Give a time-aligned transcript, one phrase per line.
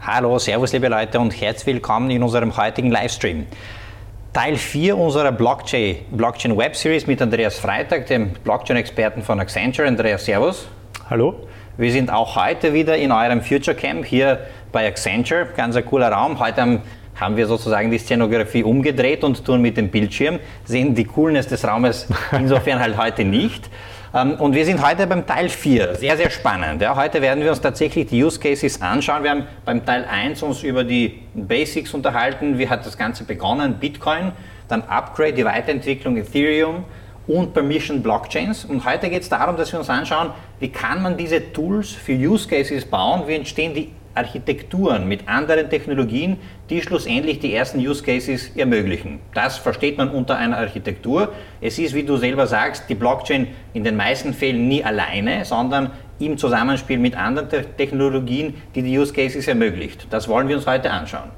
[0.00, 3.46] Hallo, Servus liebe Leute und herzlich willkommen in unserem heutigen Livestream.
[4.32, 9.88] Teil 4 unserer Blockchain, Blockchain Web Series mit Andreas Freitag, dem Blockchain-Experten von Accenture.
[9.88, 10.68] Andreas, Servus.
[11.10, 11.48] Hallo.
[11.76, 15.48] Wir sind auch heute wieder in eurem Future Camp hier bei Accenture.
[15.56, 16.38] Ganz ein cooler Raum.
[16.38, 16.80] Heute
[17.16, 21.66] haben wir sozusagen die Szenografie umgedreht und tun mit dem Bildschirm, sehen die Coolness des
[21.66, 23.68] Raumes insofern halt heute nicht.
[24.14, 26.82] Ähm, und wir sind heute beim Teil 4, sehr, sehr spannend.
[26.96, 29.22] Heute werden wir uns tatsächlich die Use Cases anschauen.
[29.22, 32.58] Wir haben beim Teil 1 uns über die Basics unterhalten.
[32.58, 33.74] Wie hat das Ganze begonnen?
[33.74, 34.32] Bitcoin,
[34.68, 36.84] dann Upgrade, die Weiterentwicklung Ethereum
[37.26, 38.64] und Permission Blockchains.
[38.64, 42.12] Und heute geht es darum, dass wir uns anschauen, wie kann man diese Tools für
[42.12, 46.38] Use Cases bauen, wie entstehen die Architekturen mit anderen Technologien,
[46.70, 49.20] die schlussendlich die ersten Use Cases ermöglichen.
[49.34, 51.32] Das versteht man unter einer Architektur.
[51.60, 55.90] Es ist, wie du selber sagst, die Blockchain in den meisten Fällen nie alleine, sondern
[56.18, 60.06] im Zusammenspiel mit anderen Technologien, die die Use Cases ermöglicht.
[60.10, 61.30] Das wollen wir uns heute anschauen.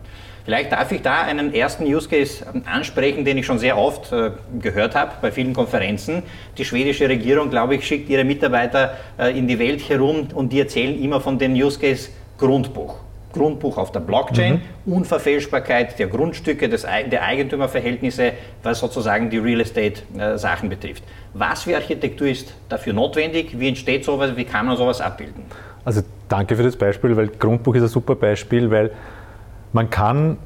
[0.44, 4.10] Vielleicht darf ich da einen ersten Use Case ähm, ansprechen, den ich schon sehr oft
[4.10, 6.22] äh, gehört habe bei vielen Konferenzen.
[6.56, 10.60] Die schwedische Regierung, glaube ich, schickt ihre Mitarbeiter äh, in die Welt herum und die
[10.60, 12.96] erzählen immer von dem Use Case Grundbuch.
[13.32, 14.92] Grundbuch auf der Blockchain, mhm.
[14.92, 21.04] Unverfälschbarkeit der Grundstücke, des, der Eigentümerverhältnisse, was sozusagen die Real Estate-Sachen äh, betrifft.
[21.34, 23.58] Was für Architektur ist dafür notwendig?
[23.58, 24.36] Wie entsteht sowas?
[24.36, 25.44] Wie kann man sowas abbilden?
[25.84, 28.90] Also danke für das Beispiel, weil Grundbuch ist ein super Beispiel, weil
[29.72, 30.38] man kann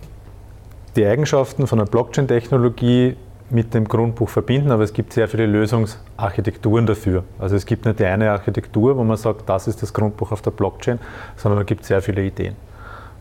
[0.97, 3.17] die Eigenschaften von einer Blockchain-Technologie
[3.51, 7.25] mit dem Grundbuch verbinden, aber es gibt sehr viele Lösungsarchitekturen dafür.
[7.39, 10.43] Also es gibt nicht die eine Architektur, wo man sagt, das ist das Grundbuch auf
[10.43, 10.99] der Blockchain,
[11.37, 12.57] sondern es gibt sehr viele Ideen.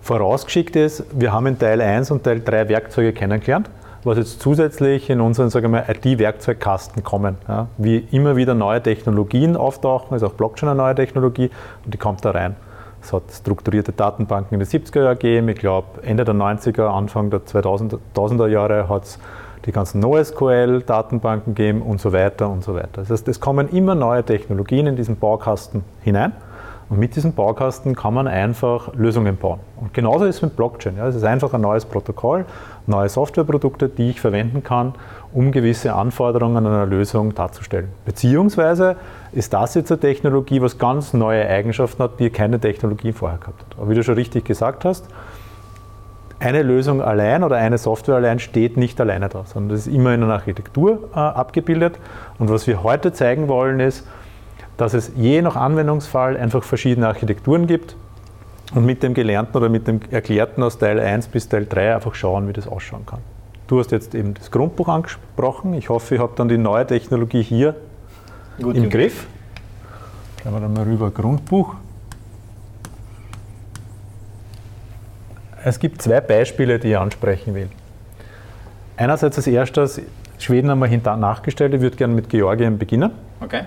[0.04, 3.70] Vorausgeschickt ist, wir haben in Teil 1 und Teil 3 Werkzeuge kennengelernt,
[4.04, 7.38] was jetzt zusätzlich in unseren IT-Werkzeugkasten kommen.
[7.48, 11.50] Ja, wie immer wieder neue Technologien auftauchen, ist auch Blockchain eine neue Technologie
[11.86, 12.58] und die kommt da rein.
[13.02, 15.48] Es hat strukturierte Datenbanken in den 70er Jahren gegeben.
[15.48, 19.20] Ich glaube, Ende der 90er, Anfang der 2000er Jahre hat es
[19.66, 22.90] die ganzen NoSQL-Datenbanken geben und so weiter und so weiter.
[22.96, 26.34] Das heißt, es kommen immer neue Technologien in diesen Baukasten hinein
[26.90, 29.60] und mit diesem Baukasten kann man einfach Lösungen bauen.
[29.80, 30.98] Und genauso ist es mit Blockchain.
[30.98, 31.08] Ja.
[31.08, 32.46] Es ist einfach ein neues Protokoll,
[32.88, 34.94] neue Softwareprodukte, die ich verwenden kann,
[35.34, 37.90] um gewisse Anforderungen einer Lösung darzustellen.
[38.06, 38.96] Beziehungsweise
[39.32, 43.62] ist das jetzt eine Technologie, was ganz neue Eigenschaften hat, die keine Technologie vorher gehabt
[43.62, 43.80] hat.
[43.80, 45.08] Aber wie du schon richtig gesagt hast,
[46.40, 50.14] eine Lösung allein oder eine Software allein steht nicht alleine da, sondern das ist immer
[50.14, 51.98] in einer Architektur äh, abgebildet.
[52.38, 54.06] Und was wir heute zeigen wollen, ist,
[54.78, 57.96] dass es je nach Anwendungsfall einfach verschiedene Architekturen gibt
[58.74, 62.16] und mit dem Gelernten oder mit dem Erklärten aus Teil 1 bis Teil 3 einfach
[62.16, 63.20] schauen, wie das ausschauen kann.
[63.68, 65.74] Du hast jetzt eben das Grundbuch angesprochen.
[65.74, 67.76] Ich hoffe, ich habe dann die neue Technologie hier
[68.62, 69.28] Gut, im Griff.
[70.42, 71.76] Schauen wir dann mal rüber, Grundbuch.
[75.64, 77.70] Es gibt zwei Beispiele, die ich ansprechen will.
[78.98, 80.02] Einerseits als erstes,
[80.38, 83.12] Schweden haben wir hinter nachgestellt, ich würde gerne mit Georgien beginnen.
[83.40, 83.62] Okay.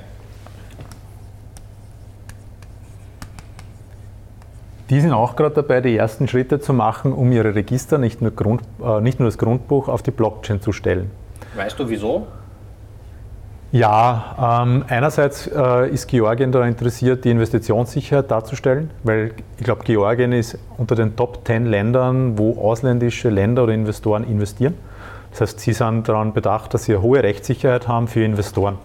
[4.89, 8.31] Die sind auch gerade dabei, die ersten Schritte zu machen, um ihre Register, nicht nur,
[8.31, 11.11] Grund, äh, nicht nur das Grundbuch, auf die Blockchain zu stellen.
[11.57, 12.27] Weißt du wieso?
[13.73, 20.33] Ja, ähm, einerseits äh, ist Georgien daran interessiert, die Investitionssicherheit darzustellen, weil ich glaube, Georgien
[20.33, 24.75] ist unter den Top 10 Ländern, wo ausländische Länder oder Investoren investieren.
[25.33, 28.79] Das heißt, sie sind daran bedacht, dass sie eine hohe Rechtssicherheit haben für Investoren.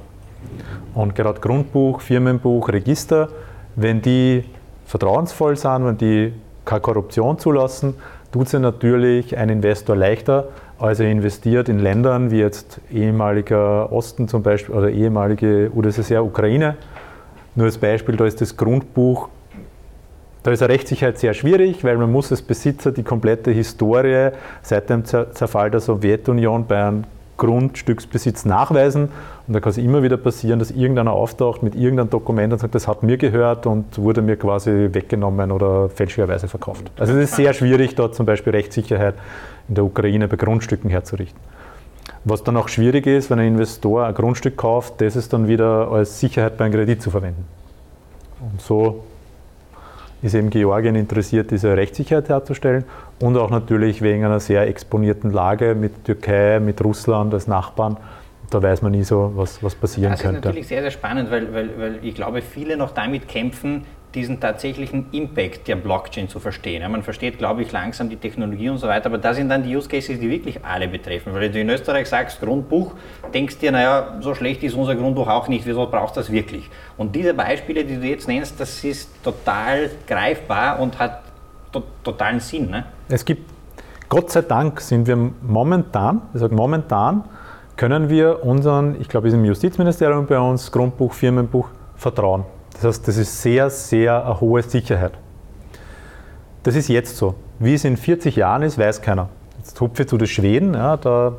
[0.96, 3.30] Und gerade Grundbuch, Firmenbuch, Register,
[3.76, 4.44] wenn die
[4.92, 6.34] vertrauensvoll sind, wenn die
[6.66, 7.96] keine Korruption zulassen,
[8.34, 14.28] tut sie natürlich ein Investor leichter, als er investiert in Ländern wie jetzt ehemaliger Osten
[14.28, 16.76] zum Beispiel oder ehemalige UdSSR Ukraine.
[17.56, 19.30] Nur als Beispiel, da ist das Grundbuch,
[20.44, 24.32] da ist eine Rechtssicherheit sehr schwierig, weil man muss als Besitzer die komplette Historie
[24.62, 27.04] seit dem Zerfall der Sowjetunion bei einem
[27.42, 29.10] Grundstücksbesitz nachweisen.
[29.48, 32.76] Und da kann es immer wieder passieren, dass irgendeiner auftaucht mit irgendeinem Dokument und sagt,
[32.76, 36.92] das hat mir gehört und wurde mir quasi weggenommen oder fälschlicherweise verkauft.
[37.00, 39.16] Also es ist sehr schwierig, dort zum Beispiel Rechtssicherheit
[39.68, 41.40] in der Ukraine bei Grundstücken herzurichten.
[42.26, 45.92] Was dann auch schwierig ist, wenn ein Investor ein Grundstück kauft, das ist dann wieder
[45.92, 47.46] als Sicherheit bei einem Kredit zu verwenden.
[48.40, 49.04] Und so
[50.22, 52.84] ist eben Georgien interessiert, diese Rechtssicherheit herzustellen
[53.20, 57.98] und auch natürlich wegen einer sehr exponierten Lage mit Türkei, mit Russland als Nachbarn.
[58.50, 60.24] Da weiß man nie so, was, was passieren könnte.
[60.24, 63.86] Das ist natürlich sehr, sehr spannend, weil, weil, weil ich glaube, viele noch damit kämpfen,
[64.14, 66.82] diesen tatsächlichen Impact der Blockchain zu verstehen.
[66.82, 69.64] Ja, man versteht, glaube ich, langsam die Technologie und so weiter, aber da sind dann
[69.64, 71.34] die Use Cases, die wirklich alle betreffen.
[71.34, 72.94] Weil du in Österreich sagst, Grundbuch,
[73.34, 76.70] denkst dir, naja, so schlecht ist unser Grundbuch auch nicht, wieso brauchst du das wirklich?
[76.98, 81.22] Und diese Beispiele, die du jetzt nennst, das ist total greifbar und hat
[81.72, 82.70] to totalen Sinn.
[82.70, 82.86] Ne?
[83.08, 83.50] Es gibt,
[84.10, 87.24] Gott sei Dank sind wir momentan, ich sage momentan,
[87.78, 92.44] können wir unseren, ich glaube, ist im Justizministerium bei uns, Grundbuch, Firmenbuch, vertrauen.
[92.74, 95.14] Das heißt, das ist sehr, sehr eine hohe Sicherheit.
[96.64, 97.36] Das ist jetzt so.
[97.60, 99.30] Wie es in 40 Jahren ist, weiß keiner.
[99.58, 101.34] Jetzt hupfe ich zu den Schweden, ja, da,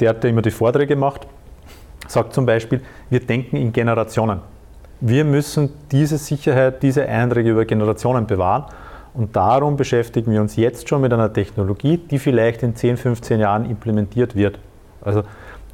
[0.00, 1.26] der hat ja immer die Vorträge gemacht,
[2.08, 4.40] sagt zum Beispiel, wir denken in Generationen.
[5.00, 8.64] Wir müssen diese Sicherheit, diese Einträge über Generationen bewahren
[9.14, 13.40] und darum beschäftigen wir uns jetzt schon mit einer Technologie, die vielleicht in 10, 15
[13.40, 14.58] Jahren implementiert wird.
[15.00, 15.22] Also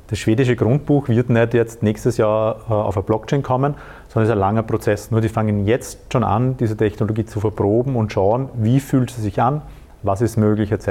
[0.08, 3.74] das schwedische Grundbuch wird nicht jetzt nächstes Jahr äh, auf eine Blockchain kommen,
[4.16, 5.10] sondern es ist ein langer Prozess.
[5.10, 9.20] Nur die fangen jetzt schon an, diese Technologie zu verproben und schauen, wie fühlt sie
[9.20, 9.60] sich an,
[10.02, 10.88] was ist möglich etc.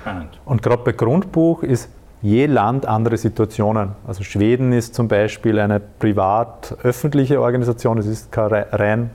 [0.00, 0.40] Spannend.
[0.44, 1.90] Und gerade bei Grundbuch ist
[2.22, 3.96] je Land andere Situationen.
[4.06, 9.10] Also Schweden ist zum Beispiel eine privat-öffentliche Organisation, es ist keine rein,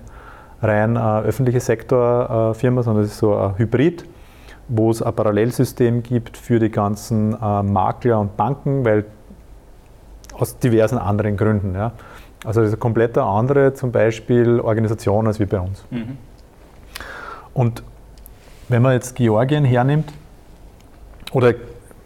[0.62, 4.04] rein äh, öffentliche Sektorfirma, äh, sondern es ist so ein Hybrid,
[4.68, 9.06] wo es ein Parallelsystem gibt für die ganzen äh, Makler und Banken, weil
[10.33, 11.75] aus diversen anderen Gründen.
[11.75, 11.94] Ja.
[12.44, 15.86] Also das ist eine komplett andere zum Beispiel Organisation als wie bei uns.
[15.90, 16.18] Mhm.
[17.54, 17.84] Und
[18.69, 20.12] wenn man jetzt Georgien hernimmt,
[21.31, 21.54] oder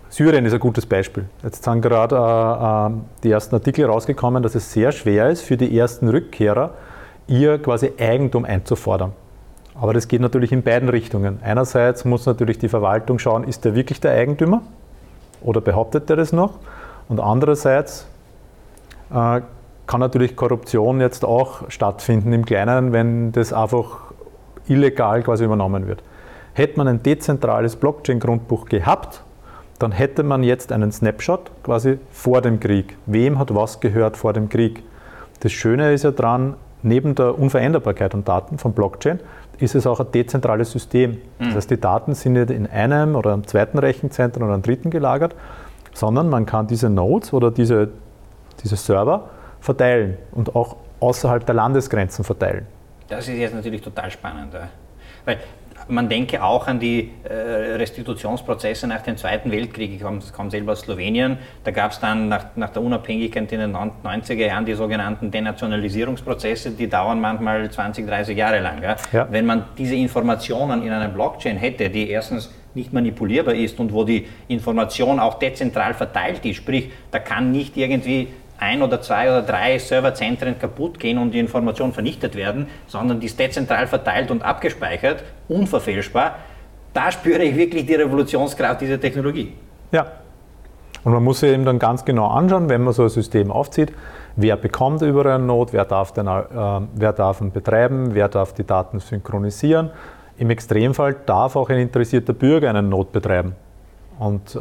[0.10, 1.26] Syrien ist ein gutes Beispiel.
[1.44, 5.58] Jetzt sind gerade äh, äh, die ersten Artikel rausgekommen, dass es sehr schwer ist für
[5.58, 6.72] die ersten Rückkehrer,
[7.28, 9.12] ihr quasi Eigentum einzufordern.
[9.76, 11.40] Aber das geht natürlich in beiden Richtungen.
[11.44, 14.62] Einerseits muss natürlich die Verwaltung schauen, ist der wirklich der Eigentümer
[15.42, 16.54] oder behauptet er das noch?
[17.10, 18.08] Und andererseits
[19.14, 19.42] äh,
[19.88, 24.12] kann natürlich Korruption jetzt auch stattfinden im Kleinen, wenn das einfach
[24.68, 26.04] illegal quasi übernommen wird.
[26.54, 29.24] Hätte man ein dezentrales Blockchain-Grundbuch gehabt,
[29.80, 32.98] dann hätte man jetzt einen Snapshot quasi vor dem Krieg.
[33.06, 34.84] Wem hat was gehört vor dem Krieg?
[35.40, 39.20] Das Schöne ist ja dran, neben der Unveränderbarkeit an Daten von Blockchain
[39.60, 41.18] ist es auch ein dezentrales System.
[41.40, 41.56] Das mhm.
[41.56, 45.36] heißt, die Daten sind nicht in einem oder einem zweiten Rechenzentrum oder einem dritten gelagert,
[45.94, 47.90] sondern man kann diese Nodes oder diese,
[48.64, 49.30] diese Server
[49.68, 52.66] verteilen und auch außerhalb der Landesgrenzen verteilen.
[53.08, 54.54] Das ist jetzt natürlich total spannend.
[55.26, 55.38] Weil
[55.90, 57.34] man denke auch an die äh,
[57.76, 59.94] Restitutionsprozesse nach dem Zweiten Weltkrieg.
[59.94, 61.38] Ich komme, komme selber aus Slowenien.
[61.64, 66.72] Da gab es dann nach, nach, der Unabhängigkeit in den 90er Jahren die sogenannten Denationalisierungsprozesse,
[66.72, 68.82] die dauern manchmal 20, 30 Jahre lang.
[68.82, 69.28] Ja.
[69.30, 74.04] Wenn man diese Informationen in einer Blockchain hätte, die erstens nicht manipulierbar ist und wo
[74.04, 78.28] die Information auch dezentral verteilt ist, sprich, da kann nicht irgendwie
[78.60, 83.28] ein oder zwei oder drei Serverzentren kaputt gehen und die Informationen vernichtet werden, sondern die
[83.28, 86.36] ist dezentral verteilt und abgespeichert, unverfälschbar.
[86.94, 89.54] Da spüre ich wirklich die Revolutionskraft dieser Technologie.
[89.92, 90.06] Ja.
[91.04, 93.94] Und man muss sich eben dann ganz genau anschauen, wenn man so ein System aufzieht,
[94.36, 96.42] wer bekommt über einen Node, wer darf, den, äh,
[96.96, 99.92] wer darf ihn betreiben, wer darf die Daten synchronisieren.
[100.38, 103.56] Im Extremfall darf auch ein interessierter Bürger einen Node betreiben.
[104.20, 104.60] Und äh,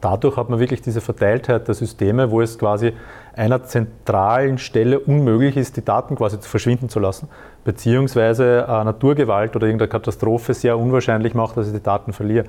[0.00, 2.92] dadurch hat man wirklich diese Verteiltheit der Systeme, wo es quasi
[3.36, 7.28] einer zentralen Stelle unmöglich ist, die Daten quasi verschwinden zu lassen,
[7.64, 12.46] beziehungsweise äh, Naturgewalt oder irgendeine Katastrophe sehr unwahrscheinlich macht, dass ich die Daten verliere.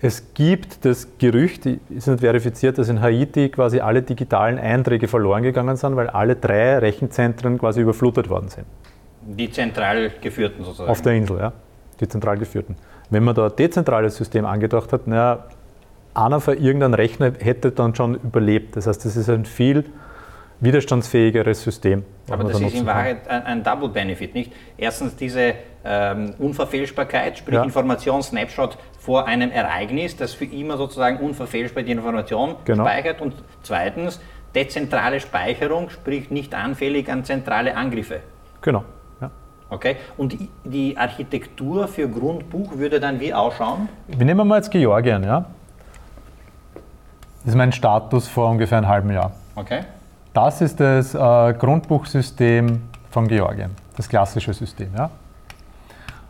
[0.00, 5.42] Es gibt das Gerücht, ist nicht verifiziert, dass in Haiti quasi alle digitalen Einträge verloren
[5.42, 8.64] gegangen sind, weil alle drei Rechenzentren quasi überflutet worden sind.
[9.22, 10.88] Die zentral geführten sozusagen?
[10.88, 11.52] Auf der Insel, ja.
[12.00, 12.76] Die zentral geführten.
[13.10, 15.44] Wenn man da ein dezentrales System angedacht hat, naja,
[16.18, 18.76] einer für irgendeinen Rechner hätte dann schon überlebt.
[18.76, 19.84] Das heißt, das ist ein viel
[20.60, 22.04] widerstandsfähigeres System.
[22.28, 24.52] Aber das ist in Wahrheit ein, ein, Double Benefit, nicht?
[24.76, 27.62] Erstens diese ähm, Unverfälschbarkeit, sprich ja.
[27.62, 32.84] Information-Snapshot vor einem Ereignis, das für immer sozusagen unverfälschbar die Information genau.
[32.84, 34.20] speichert und zweitens
[34.54, 38.20] dezentrale Speicherung, sprich nicht anfällig an zentrale Angriffe.
[38.60, 38.84] Genau.
[39.70, 40.34] Okay, und
[40.64, 43.88] die Architektur für Grundbuch würde dann wie ausschauen?
[44.06, 45.44] Wir nehmen mal jetzt Georgien, ja.
[47.40, 49.32] Das ist mein Status vor ungefähr einem halben Jahr.
[49.54, 49.80] Okay.
[50.32, 54.88] Das ist das äh, Grundbuchsystem von Georgien, das klassische System.
[54.96, 55.10] Ja?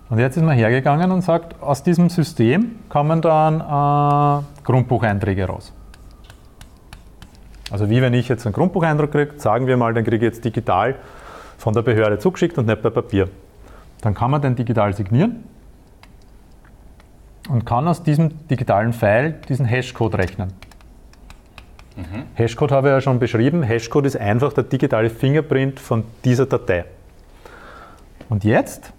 [0.08, 5.72] Und jetzt ist man hergegangen und sagt, aus diesem System kommen dann äh, Grundbucheinträge raus.
[7.70, 10.44] Also wie wenn ich jetzt einen Grundbucheintrag kriege, sagen wir mal, den kriege ich jetzt
[10.44, 10.94] digital
[11.58, 13.28] von der Behörde zugeschickt und nicht per Papier.
[14.00, 15.44] Dann kann man den digital signieren
[17.48, 20.52] und kann aus diesem digitalen File diesen Hashcode rechnen.
[21.98, 22.26] Mhm.
[22.34, 23.64] Hashcode habe ich ja schon beschrieben.
[23.64, 26.84] Hashcode ist einfach der digitale Fingerprint von dieser Datei.
[28.28, 28.92] Und jetzt,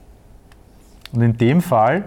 [1.13, 2.03] und in dem Fall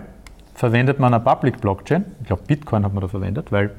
[0.55, 2.05] verwendet man eine Public Blockchain.
[2.21, 3.71] Ich glaube, Bitcoin hat man da verwendet, weil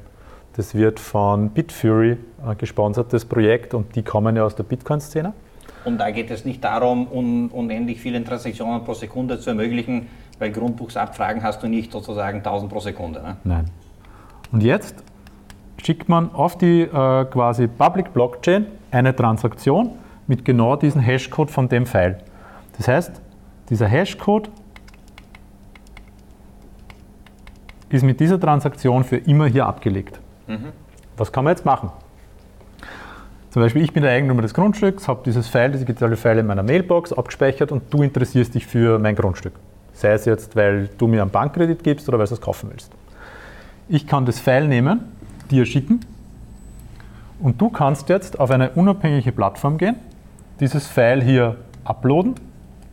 [0.56, 5.32] das wird von Bitfury äh, gesponsert, das Projekt, und die kommen ja aus der Bitcoin-Szene.
[5.84, 10.50] Und da geht es nicht darum, un unendlich viele Transaktionen pro Sekunde zu ermöglichen, weil
[10.50, 13.22] Grundbuchsabfragen hast du nicht sozusagen 1000 pro Sekunde.
[13.22, 13.36] Ne?
[13.44, 13.70] Nein.
[14.50, 15.04] Und jetzt
[15.82, 19.90] schickt man auf die äh, quasi Public Blockchain eine Transaktion
[20.26, 22.18] mit genau diesem Hashcode von dem File.
[22.76, 23.20] Das heißt,
[23.70, 24.50] dieser Hashcode
[27.88, 30.20] ist mit dieser Transaktion für immer hier abgelegt.
[30.46, 30.72] Mhm.
[31.16, 31.90] Was kann man jetzt machen?
[33.50, 36.46] Zum Beispiel, ich bin der Eigentümer des Grundstücks, habe dieses File, diese digitale File in
[36.46, 39.52] meiner Mailbox abgespeichert und du interessierst dich für mein Grundstück.
[39.92, 42.90] Sei es jetzt, weil du mir einen Bankkredit gibst oder weil du es kaufen willst.
[43.88, 45.12] Ich kann das File nehmen,
[45.54, 46.00] dir schicken
[47.40, 49.96] und du kannst jetzt auf eine unabhängige Plattform gehen,
[50.60, 52.34] dieses File hier uploaden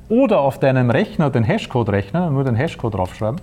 [0.10, 3.42] oder auf deinem Rechner den Hashcode rechnen und nur den Hashcode draufschreiben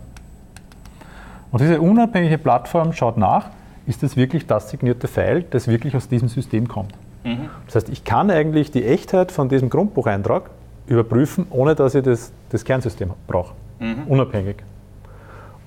[1.50, 3.50] und diese unabhängige Plattform schaut nach,
[3.86, 6.92] ist das wirklich das signierte File, das wirklich aus diesem System kommt.
[7.24, 7.48] Mhm.
[7.66, 10.50] Das heißt, ich kann eigentlich die Echtheit von diesem Grundbucheintrag
[10.86, 13.54] überprüfen, ohne dass ich das, das Kernsystem brauche.
[13.78, 14.04] Mhm.
[14.06, 14.56] Unabhängig.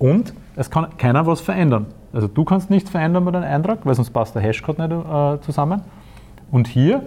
[0.02, 1.86] Und es kann keiner was verändern.
[2.12, 5.40] Also du kannst nichts verändern bei deinem Eintrag, weil sonst passt der Hashcode nicht äh,
[5.42, 5.82] zusammen.
[6.50, 7.04] Und hier,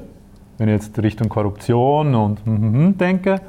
[0.59, 2.51] wenn ich jetzt Richtung Korruption und mm,
[2.87, 3.41] mm, denke,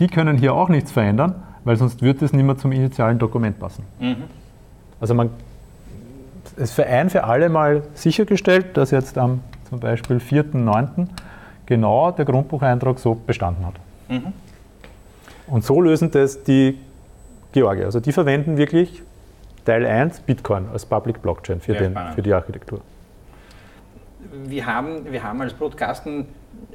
[0.00, 3.60] die können hier auch nichts verändern, weil sonst wird es nicht mehr zum initialen Dokument
[3.60, 3.84] passen.
[4.00, 4.24] Mhm.
[5.00, 5.30] Also man
[6.56, 11.06] ist für ein für alle Mal sichergestellt, dass jetzt am zum Beispiel 4.9.
[11.66, 13.74] genau der Grundbucheintrag so bestanden hat.
[14.08, 14.32] Mhm.
[15.46, 16.80] Und so lösen das die
[17.58, 17.86] Georgier.
[17.86, 19.02] Also die verwenden wirklich
[19.64, 22.80] Teil 1 Bitcoin als Public Blockchain für, den, für die Architektur.
[24.46, 26.26] Wir haben, wir haben als Broadcasten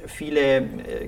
[0.06, 0.62] viele äh,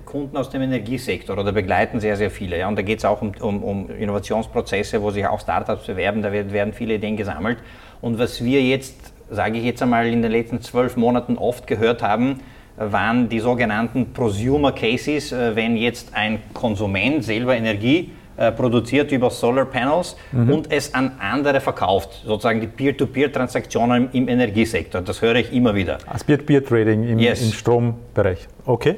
[0.05, 2.59] Kunden aus dem Energiesektor oder begleiten sehr, sehr viele.
[2.59, 6.23] Ja, und da geht es auch um, um, um, Innovationsprozesse, wo sich auch Startups bewerben,
[6.23, 7.59] da werden viele Ideen gesammelt.
[8.01, 12.03] Und was wir jetzt, sage ich jetzt einmal, in den letzten zwölf Monaten oft gehört
[12.03, 12.41] haben,
[12.77, 19.31] waren die sogenannten Prosumer Cases, äh, wenn jetzt ein Konsument selber Energie äh, produziert über
[19.31, 20.51] Solar Panels mhm.
[20.51, 25.01] und es an andere verkauft, sozusagen die Peer-to-Peer-Transaktionen im Energiesektor.
[25.01, 25.99] Das höre ich immer wieder.
[26.07, 27.43] Als Peer-to-Peer-Trading im, yes.
[27.43, 28.47] im Strombereich.
[28.67, 28.97] Okay.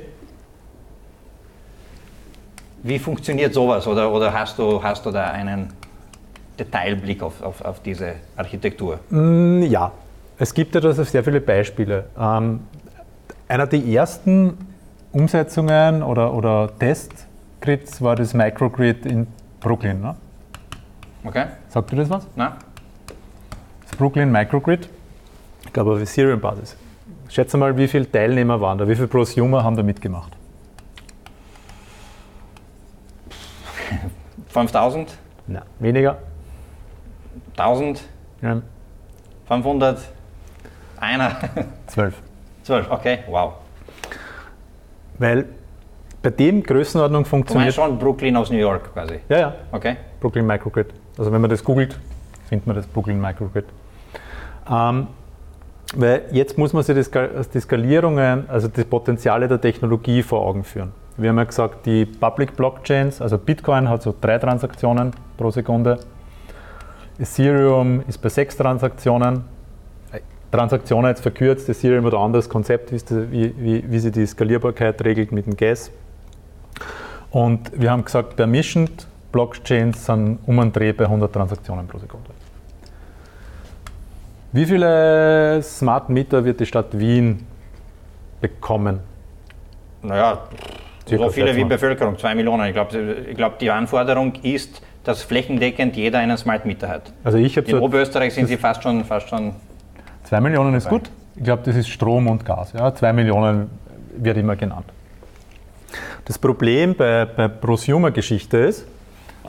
[2.82, 5.72] Wie funktioniert sowas oder, oder hast, du, hast du da einen
[6.58, 8.98] Detailblick auf, auf, auf diese Architektur?
[9.10, 9.92] Mm, ja,
[10.38, 12.06] es gibt ja da sehr viele Beispiele.
[12.18, 12.60] Ähm,
[13.48, 14.56] einer der ersten
[15.12, 16.70] Umsetzungen oder, oder
[17.60, 19.26] Testgrids war das Microgrid in
[19.60, 20.00] Brooklyn.
[20.00, 20.14] Ne?
[21.24, 21.46] Okay.
[21.68, 22.26] Sagt dir das was?
[22.36, 22.52] Nein.
[23.82, 24.88] Das Brooklyn Microgrid,
[25.64, 26.76] ich glaube auf Ethereum-Basis.
[27.28, 30.36] Schätze mal, wie viele Teilnehmer waren da, wie viele Prosumer haben da mitgemacht?
[34.48, 35.18] 5000?
[35.46, 36.18] Nein, weniger.
[37.56, 38.02] 1000?
[38.40, 38.62] Ja.
[39.46, 40.00] 500?
[41.00, 41.36] Einer?
[41.88, 42.14] 12.
[42.62, 43.54] 12, okay, wow.
[45.18, 45.46] Weil
[46.22, 47.70] bei dem Größenordnung funktioniert.
[47.70, 49.20] Du schon Brooklyn aus New York quasi?
[49.28, 49.54] Ja, ja.
[49.72, 49.96] Okay.
[50.20, 50.88] Brooklyn Microgrid.
[51.16, 51.98] Also wenn man das googelt,
[52.48, 53.64] findet man das Brooklyn Microgrid.
[54.70, 55.06] Ähm,
[55.94, 60.92] weil jetzt muss man sich die Skalierungen, also die Potenziale der Technologie vor Augen führen.
[61.16, 65.98] Wir haben ja gesagt, die Public Blockchains, also Bitcoin hat so drei Transaktionen pro Sekunde.
[67.18, 69.44] Ethereum ist bei sechs Transaktionen.
[70.50, 75.46] Transaktionen jetzt verkürzt, Ethereum oder anderes Konzept, wie, wie, wie sie die Skalierbarkeit regelt mit
[75.46, 75.90] dem Gas.
[77.30, 82.30] Und wir haben gesagt, Permissioned Blockchains sind um einen Dreh bei 100 Transaktionen pro Sekunde.
[84.52, 87.46] Wie viele Smart Meter wird die Stadt Wien
[88.40, 89.00] bekommen?
[90.02, 90.38] Naja,
[91.06, 92.66] Circa so viele wie Bevölkerung, zwei Millionen.
[92.66, 92.98] Ich glaube,
[93.30, 97.12] ich glaub, die Anforderung ist, dass flächendeckend jeder einen Smart Meter hat.
[97.24, 99.52] Also ich In so Oberösterreich sind sie fast schon, fast schon.
[100.24, 101.10] Zwei Millionen ist gut.
[101.36, 102.72] Ich glaube, das ist Strom und Gas.
[102.72, 103.70] Ja, zwei Millionen
[104.16, 104.86] wird immer genannt.
[106.28, 108.86] Das Problem bei, bei Prosumer-Geschichte ist,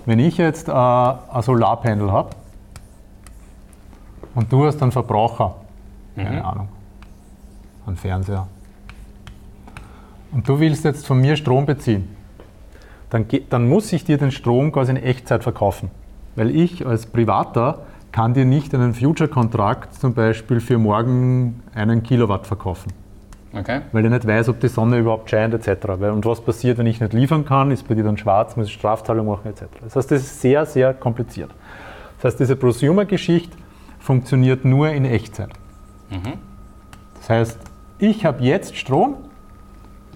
[0.05, 2.29] wenn ich jetzt äh, ein Solarpanel habe
[4.33, 5.55] und du hast einen Verbraucher,
[6.15, 6.23] mhm.
[6.23, 6.69] keine Ahnung,
[7.85, 8.47] einen Fernseher,
[10.31, 12.15] und du willst jetzt von mir Strom beziehen,
[13.09, 15.91] dann, dann muss ich dir den Strom quasi in Echtzeit verkaufen.
[16.37, 17.79] Weil ich als Privater
[18.13, 22.93] kann dir nicht einen Future-Kontrakt zum Beispiel für morgen einen Kilowatt verkaufen.
[23.53, 23.81] Okay.
[23.91, 25.87] Weil ich nicht weiß, ob die Sonne überhaupt scheint etc.
[25.87, 28.73] Und was passiert, wenn ich nicht liefern kann, ist bei dir dann schwarz, muss ich
[28.73, 29.63] Strafzahlung machen etc.
[29.83, 31.49] Das heißt, das ist sehr, sehr kompliziert.
[32.17, 33.57] Das heißt, diese Prosumer-Geschichte
[33.99, 35.49] funktioniert nur in Echtzeit.
[36.09, 36.33] Mhm.
[37.15, 37.59] Das heißt,
[37.97, 39.15] ich habe jetzt Strom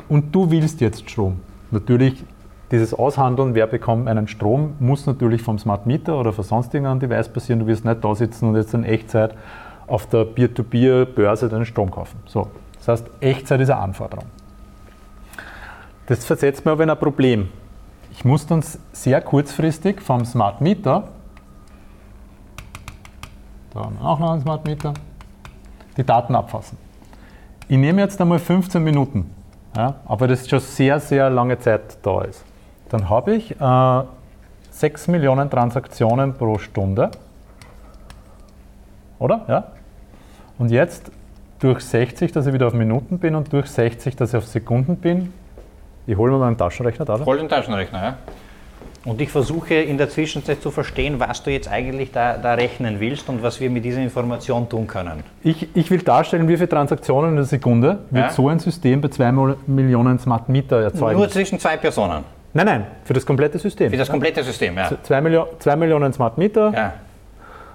[0.10, 1.40] und du willst jetzt Strom.
[1.72, 2.24] Natürlich
[2.72, 7.00] dieses Aushandeln, wer bekommt einen Strom, muss natürlich vom Smart Meter oder von sonst irgendeinem
[7.00, 7.60] Device passieren.
[7.60, 9.36] Du wirst nicht da sitzen und jetzt in Echtzeit
[9.88, 12.18] auf der Peer-to-Peer-Börse deinen Strom kaufen.
[12.25, 12.48] So.
[12.86, 14.25] Das heißt, Echtzeit ist eine Anforderung.
[16.08, 17.50] Das versetzt mir aber in ein Problem.
[18.12, 21.08] ich muss dann sehr kurzfristig vom Smart Meter,
[23.74, 24.94] da haben wir auch noch einen Smart Meter,
[25.98, 26.78] die Daten abfassen.
[27.70, 29.34] Ich nehme jetzt einmal 15 Minuten,
[29.75, 32.44] ja, aber das schon sehr, sehr lange Zeit da ist.
[32.90, 34.04] Dann habe ich äh,
[34.72, 37.10] 6 Millionen Transaktionen pro Stunde.
[39.18, 39.46] Oder?
[39.48, 39.63] Ja?
[40.60, 41.12] Und jetzt
[41.63, 44.98] durch 60, dass ich wieder auf Minuten bin und durch 60, dass ich auf Sekunden
[44.98, 45.32] bin.
[46.05, 47.20] Ich hole mir meinen Taschenrechner da.
[47.25, 48.17] Hol den Taschenrechner, ja.
[49.05, 53.01] Und ich versuche in der Zwischenzeit zu verstehen, was du jetzt eigentlich da, da rechnen
[53.01, 55.24] willst und was wir mit dieser Information tun können.
[55.43, 58.29] Ich, ich will darstellen, wie viele Transaktionen in der Sekunde wird Ja.
[58.29, 61.20] so ein System bei 2 Millionen Smart Meter erzeugen.
[61.20, 62.24] Nur zwischen zwei Personen.
[62.53, 63.91] nein, nein, für das komplette System.
[63.91, 64.89] Für das komplette System, ja.
[65.01, 66.93] 2 Millio zwei Millionen Smart Meter ja.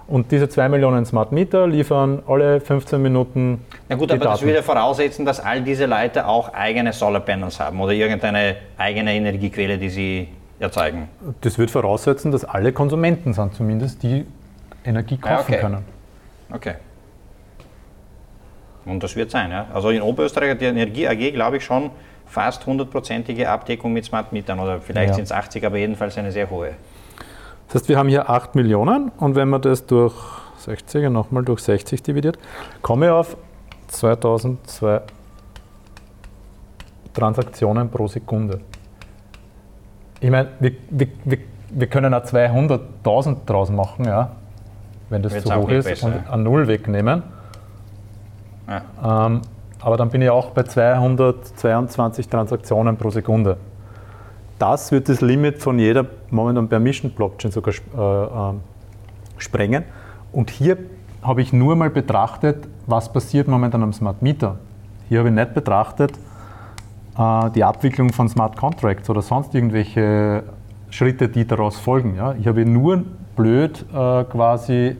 [0.06, 4.46] und diese 2 Millionen Smart Meter liefern alle 15 Minuten Na gut, aber das Daten.
[4.46, 9.88] würde voraussetzen, dass all diese Leute auch eigene Solarpanels haben oder irgendeine eigene Energiequelle, die
[9.88, 10.28] sie
[10.60, 11.08] erzeugen.
[11.40, 14.26] Das wird voraussetzen, dass alle Konsumenten sind, zumindest die
[14.84, 15.58] Energie kaufen Ja, okay.
[15.60, 15.84] können.
[16.52, 16.74] Okay.
[18.84, 19.66] Und das wird sein, ja.
[19.72, 21.90] Also in Oberösterreich hat die Energie AG, glaube ich, schon
[22.26, 25.14] fast hundertprozentige Abdeckung mit Smart Mietern oder vielleicht Ja.
[25.14, 26.70] sind es 80, aber jedenfalls eine sehr hohe.
[27.68, 30.14] Das heißt, wir haben hier 8 Millionen und wenn man das durch
[30.58, 32.38] 60 und nochmal durch 60 dividiert,
[32.82, 33.36] komme ich auf
[33.88, 35.00] 2002
[37.14, 38.60] Transaktionen pro Sekunde.
[40.20, 41.08] Ich meine, wir, wir,
[41.70, 44.30] wir, können auch 200.000 draus machen, ja,
[45.10, 46.32] wenn das Wird's zu hoch ist besser, und ja.
[46.32, 47.22] eine Null wegnehmen.
[48.68, 49.26] Ja.
[49.26, 49.42] Ähm,
[49.80, 53.56] aber dann bin ich auch bei 222 Transaktionen pro Sekunde.
[54.58, 58.60] Das wird das Limit von jeder momentan Permission Blockchain sogar äh, ähm,
[59.38, 59.84] sprengen.
[60.32, 60.78] Und hier
[61.22, 64.58] habe ich nur mal betrachtet, was passiert momentan am Smart Meter.
[65.08, 66.12] Hier habe ich nicht betrachtet
[67.16, 70.42] äh, die Abwicklung von Smart Contracts oder sonst irgendwelche
[70.90, 72.16] Schritte, die daraus folgen.
[72.16, 72.34] Ja.
[72.34, 73.04] Ich habe nur
[73.36, 74.96] blöd äh, quasi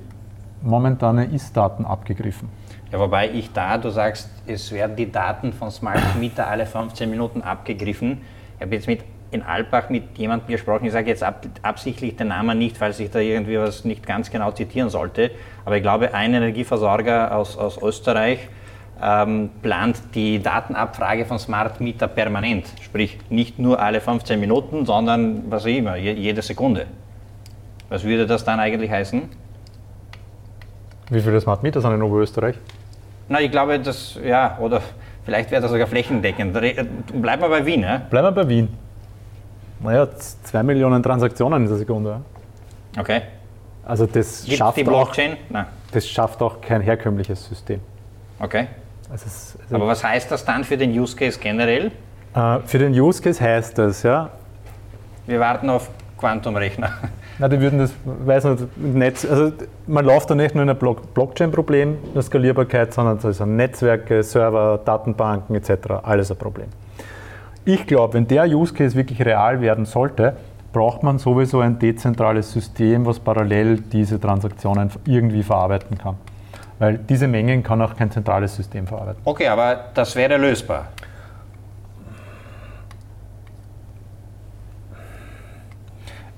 [0.63, 2.49] momentane Ist-Daten abgegriffen.
[2.93, 7.09] Ja, wobei ich da, du sagst, es werden die Daten von Smart Meter alle 15
[7.09, 8.21] Minuten abgegriffen.
[8.57, 12.29] Ich habe jetzt mit in Alpbach mit jemandem gesprochen, ich sage jetzt ab, absichtlich den
[12.29, 15.31] Namen nicht, falls ich da irgendwie was nicht ganz genau zitieren sollte,
[15.65, 18.49] aber ich glaube, ein Energieversorger aus, aus Österreich
[19.03, 25.45] ähm, plant die Datenabfrage von Smart Meter permanent, sprich nicht nur alle 15 Minuten, sondern
[25.51, 26.87] was auch immer, je, jede Sekunde.
[27.91, 29.23] Was würde das dann eigentlich heißen?
[31.11, 32.57] Wie viele Smart Meter sind in Oberösterreich?
[33.29, 34.83] Na, ich glaube, das, ja, oder
[35.25, 36.57] vielleicht wäre das sogar flächendeckend.
[36.57, 37.99] Re- Bleiben wir bei Wien, ja?
[38.11, 38.69] Bleiben wir bei Wien.
[39.81, 40.09] Naja,
[40.43, 42.11] 2 Millionen Transaktionen in der Sekunde.
[42.97, 43.01] ja.
[43.01, 43.23] Okay.
[43.85, 45.37] Also das Gibt es schafft, die auch, Blockchain?
[45.49, 45.67] Nein.
[45.93, 47.81] das schafft auch kein herkömmliches System.
[48.39, 48.67] Okay.
[49.11, 51.91] Also es, also Aber was heißt das dann für den Use Case generell?
[52.35, 54.29] äh, für den Use Case heißt das, ja,
[55.27, 55.89] Wir warten auf
[56.19, 56.91] Quantumrechner.
[57.39, 59.53] na, die würden das, weiß nicht, Netz, also
[59.87, 64.23] man läuft da nicht nur in ein Block Blockchain-Problem, eine Skalierbarkeit, sondern da sind Netzwerke,
[64.23, 65.71] Server, Datenbanken etc.
[66.03, 66.69] alles ein Problem.
[67.69, 70.35] Ich glaube, wenn der Use Case wirklich real werden sollte,
[70.73, 76.17] braucht man sowieso ein dezentrales System, was parallel diese Transaktionen irgendwie verarbeiten kann.
[76.79, 79.21] Weil diese Mengen kann auch kein zentrales System verarbeiten.
[79.23, 80.89] Okay, aber das wäre lösbar.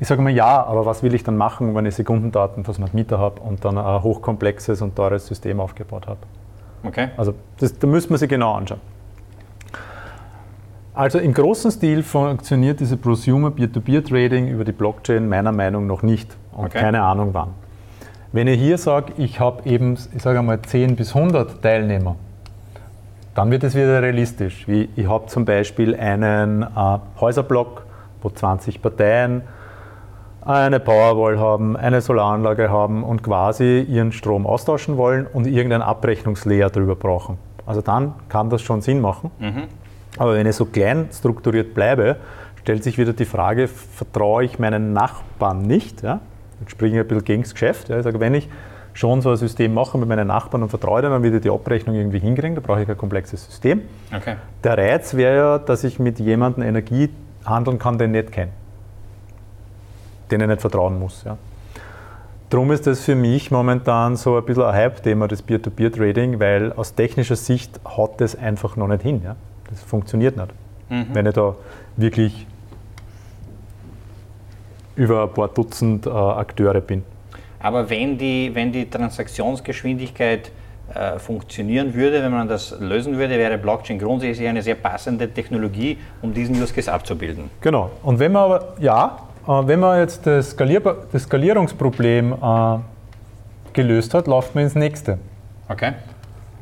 [0.00, 2.92] Ich sage mal ja, aber was will ich dann machen, wenn ich Sekundendaten von Smart
[2.92, 6.18] Meter habe und dann ein hochkomplexes und teures System aufgebaut habe?
[6.82, 7.10] Okay.
[7.16, 8.80] Also das, da müsste man sich genau anschauen.
[10.92, 16.36] Also im großen Stil funktioniert diese Prosumer Peer-to-Peer-Trading über die Blockchain meiner Meinung nach nicht
[16.52, 16.80] und Okay.
[16.80, 17.48] keine Ahnung wann.
[18.32, 22.16] Wenn ich hier sage, ich habe eben, ich sage einmal 10 bis 100 Teilnehmer,
[23.34, 24.66] dann wird es wieder realistisch.
[24.66, 27.86] Wie ich habe zum Beispiel einen äh, Häuserblock,
[28.22, 29.42] wo 20 Parteien
[30.42, 36.70] eine Powerwall haben, eine Solaranlage haben und quasi ihren Strom austauschen wollen und irgendein Abrechnungslayer
[36.70, 37.38] drüber brauchen.
[37.66, 39.30] Also dann kann das schon Sinn machen.
[40.20, 42.16] Aber wenn ich so klein strukturiert bleibe,
[42.60, 46.02] stellt sich wieder die Frage, vertraue ich meinen Nachbarn nicht?
[46.02, 46.20] Ja?
[46.60, 47.88] Jetzt springe ich ein bisschen gegen das Geschäft.
[47.88, 47.96] Ja?
[47.96, 48.46] Ich sage, wenn ich
[48.92, 51.96] schon so ein System mache mit meinen Nachbarn und vertraue denen, dann wieder die Abrechnung
[51.96, 53.80] irgendwie hinkriegen, da brauche ich ein komplexes System.
[54.14, 54.36] Okay.
[54.62, 57.08] Der Reiz wäre ja, dass ich mit jemandem Energie
[57.46, 58.52] handeln kann, den ich nicht kenne.
[60.30, 61.24] Den ich nicht vertrauen muss.
[61.24, 61.38] Ja.
[62.50, 66.94] Darum ist das für mich momentan so ein bisschen ein Hype-Thema, das Peer-to-Peer-Trading, weil aus
[66.94, 69.22] technischer Sicht haut das einfach noch nicht hin.
[69.24, 69.36] Ja.
[69.70, 70.48] Das funktioniert nicht.
[70.88, 71.54] Wenn ich da
[71.96, 72.46] wirklich
[74.96, 77.04] über ein paar Dutzend äh, Akteure bin.
[77.60, 80.50] Aber wenn die, wenn die Transaktionsgeschwindigkeit
[80.94, 85.98] äh, funktionieren würde, wenn man das lösen würde, wäre Blockchain grundsätzlich eine sehr passende Technologie,
[86.22, 87.50] um diesen Use Case abzubilden.
[87.60, 87.90] Genau.
[88.02, 92.78] Und wenn man aber, ja, äh, wenn man jetzt das, Skalierbar das Skalierungsproblem äh,
[93.72, 95.18] gelöst hat, läuft man ins nächste.
[95.68, 95.92] Okay.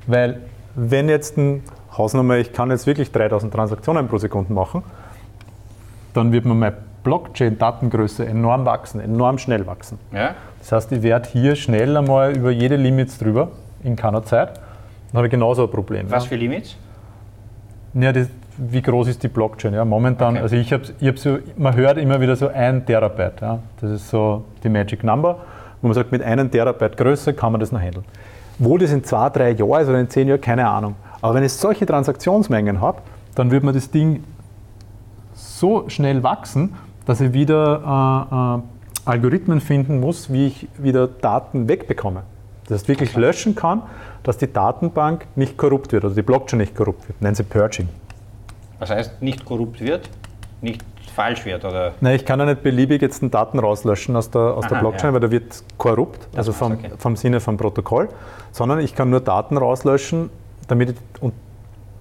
[0.07, 0.41] Weil
[0.75, 1.63] wenn jetzt ein
[1.99, 4.83] Hausnummer, ich kann jetzt wirklich 3000 Transaktionen pro Sekunde machen,
[6.15, 9.99] dann wird man meine Blockchain-Datengröße enorm wachsen, enorm schnell wachsen.
[10.13, 10.35] Ja.
[10.61, 13.51] Das heißt, ich werde hier schnell einmal über jede Limits drüber
[13.83, 14.57] in keiner Zeit.
[15.11, 16.11] Dann habe ich genauso ein Problem.
[16.11, 16.29] Was ja.
[16.31, 16.77] für Limits?
[17.95, 19.75] Ja, das, wie groß ist die Blockchain?
[19.75, 20.43] Ja, momentan, Okay.
[20.43, 23.41] also ich habe ich hab so, man hört immer wieder so ein Terabyte.
[23.41, 23.59] Ja.
[23.81, 25.39] Das ist so die Magic Number,
[25.81, 28.05] wo man sagt, mit einem Terabyte Größe kann man das noch handeln.
[28.59, 30.97] Wo das in zwei, drei Jahren ist oder in zehn Jahren, keine Ahnung.
[31.21, 33.03] Aber wenn ich solche Transaktionsmengen habe,
[33.35, 34.25] dann wird man das Ding
[35.35, 36.75] so schnell wachsen,
[37.07, 38.61] dass ich wieder
[39.07, 42.23] äh, äh, Algorithmen finden muss, wie ich wieder Daten wegbekomme.
[42.65, 43.83] Das heißt, wirklich löschen kann,
[44.23, 47.21] dass die Datenbank nicht korrupt wird oder die Blockchain nicht korrupt wird.
[47.23, 47.89] Nennen sie Purging.
[48.79, 50.11] Was heißt, nicht korrupt wird,
[50.61, 50.83] nicht
[51.15, 54.41] falsch wird oder Nein, ich kann ja nicht beliebig jetzt einen Daten rauslöschen aus der,
[54.41, 55.15] aus der Aha, Blockchain, ja.
[55.15, 56.91] weil der wird korrupt, also war's, vom, okay.
[56.97, 58.09] vom Sinne vom Protokoll,
[58.53, 60.31] sondern ich kann nur Daten rauslöschen,
[60.69, 61.35] damit und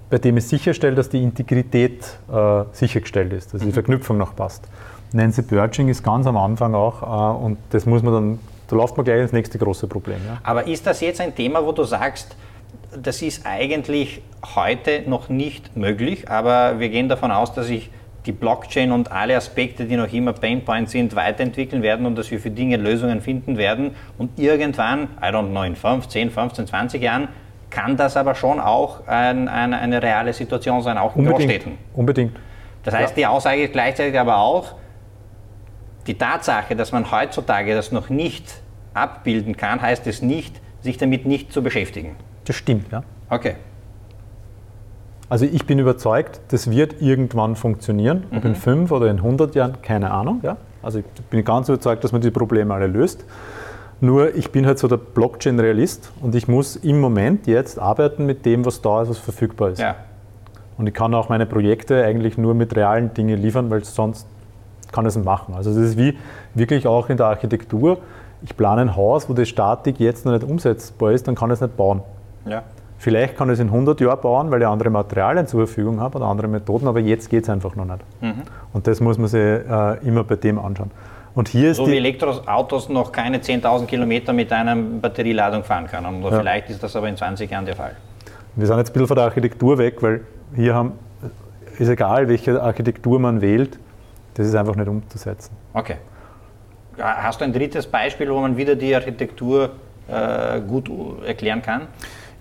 [0.09, 2.01] bei dem ich sicherstelle, dass die Integrität
[2.31, 3.57] äh, sichergestellt ist, Mhm.
[3.57, 4.67] dass die Verknüpfung noch passt.
[5.13, 8.95] Nancy Purging ist ganz am Anfang auch äh, und das muss man dann, da läuft
[8.97, 10.17] man gleich ins nächste große Problem.
[10.25, 10.37] Ja.
[10.43, 12.35] Aber ist das jetzt ein Thema, wo du sagst,
[13.01, 14.21] das ist eigentlich
[14.55, 17.89] heute noch nicht möglich, aber wir gehen davon aus, dass sich
[18.25, 22.39] die Blockchain und alle Aspekte, die noch immer Painpoints sind, weiterentwickeln werden und dass wir
[22.39, 27.01] für Dinge Lösungen finden werden und irgendwann, I don't know, in 5, 10, 15, 20
[27.01, 27.29] Jahren,
[27.69, 31.73] kann das aber schon auch ein, eine, eine reale Situation sein, auch in Großstädten.
[31.93, 32.37] Unbedingt.
[32.83, 34.75] Das heißt, die Aussage ist gleichzeitig aber auch,
[36.07, 38.61] die Tatsache, dass man heutzutage das noch nicht
[38.93, 42.15] abbilden kann, heißt es nicht, sich damit nicht zu beschäftigen.
[42.45, 43.03] Das stimmt, ja.
[43.29, 43.55] Okay.
[45.29, 48.49] Also ich bin überzeugt, das wird irgendwann funktionieren, ob Mhm.
[48.51, 50.39] in fünf oder in 100 Jahren, keine Ahnung.
[50.43, 50.55] Ja?
[50.81, 53.25] Also ich bin ganz überzeugt, dass man die Probleme alle löst.
[53.99, 58.45] Nur ich bin halt so der Blockchain-Realist und ich muss im Moment jetzt arbeiten mit
[58.45, 59.79] dem, was da ist, was verfügbar ist.
[59.79, 59.95] Ja.
[60.77, 64.27] Und ich kann auch meine Projekte eigentlich nur mit realen Dingen liefern, weil sonst
[64.91, 65.55] kann ich es nicht machen.
[65.55, 66.15] Also das ist wie
[66.53, 67.97] wirklich auch in der Architektur.
[68.43, 71.55] Ich plane ein Haus, wo die Statik jetzt noch nicht umsetzbar ist, dann kann ich
[71.55, 72.01] es nicht bauen.
[72.45, 72.63] Ja.
[72.99, 76.17] Vielleicht kann ich es in 100 Jahren bauen, weil ich andere Materialien zur Verfügung habe
[76.17, 77.99] oder andere Methoden, aber jetzt geht es einfach noch nicht.
[78.21, 78.43] Mhm.
[78.73, 80.91] Und das muss man sich äh, immer bei dem anschauen.
[81.37, 86.23] Und hier ist So wie Elektroautos noch keine 10.000 Kilometer mit einer Batterieladung fahren können.
[86.23, 86.39] Oder Ja.
[86.39, 87.95] vielleicht ist das aber in 20 Jahren der Fall.
[88.55, 90.21] wir sind jetzt ein bisschen von der Architektur weg, weil
[90.55, 90.93] hier haben,
[91.77, 93.77] ist egal, welche Architektur man wählt,
[94.33, 95.51] das ist einfach nicht umzusetzen.
[95.73, 95.97] Okay.
[96.97, 99.69] Hast du ein drittes Beispiel, wo man wieder die Architektur
[100.07, 101.81] äh, gut uh, erklären kann?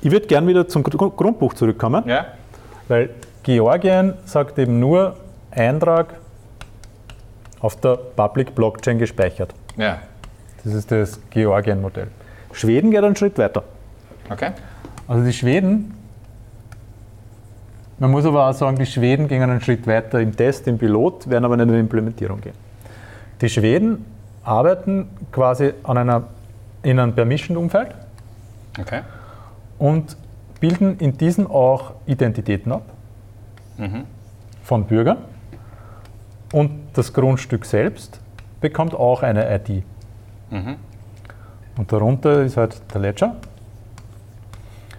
[0.01, 2.29] Ich würde gern wieder zum Gru- Grundbuch zurückkommen, Ja.
[2.89, 3.11] weil
[3.43, 5.17] Georgien sagt eben nur
[5.51, 6.15] Eintrag
[7.61, 9.55] auf der Public Blockchain gespeichert.
[9.77, 9.99] Ja.
[10.65, 12.09] Das ist das Georgien-Modell.
[12.53, 13.63] Schweden geht einen Schritt weiter.
[14.31, 14.51] Okay.
[15.07, 15.95] Also die Schweden,
[17.99, 21.31] man muss aber auch sagen, die Schweden gehen einen Schritt weiter im Test, im Pilot,
[21.31, 22.55] werden aber nicht in die Implementierung gehen.
[23.41, 24.05] Die Schweden
[24.43, 26.25] arbeiten quasi an einer,
[26.83, 27.95] in einem Permission-Umfeld
[28.81, 29.03] Okay.
[29.79, 30.17] und
[30.61, 32.83] bilden in diesem auch Identitäten ab
[34.63, 35.19] von Bürgern.
[36.53, 38.21] Und das Grundstück selbst
[38.61, 39.83] bekommt auch eine ID.
[41.77, 43.37] Und darunter ist halt der Ledger.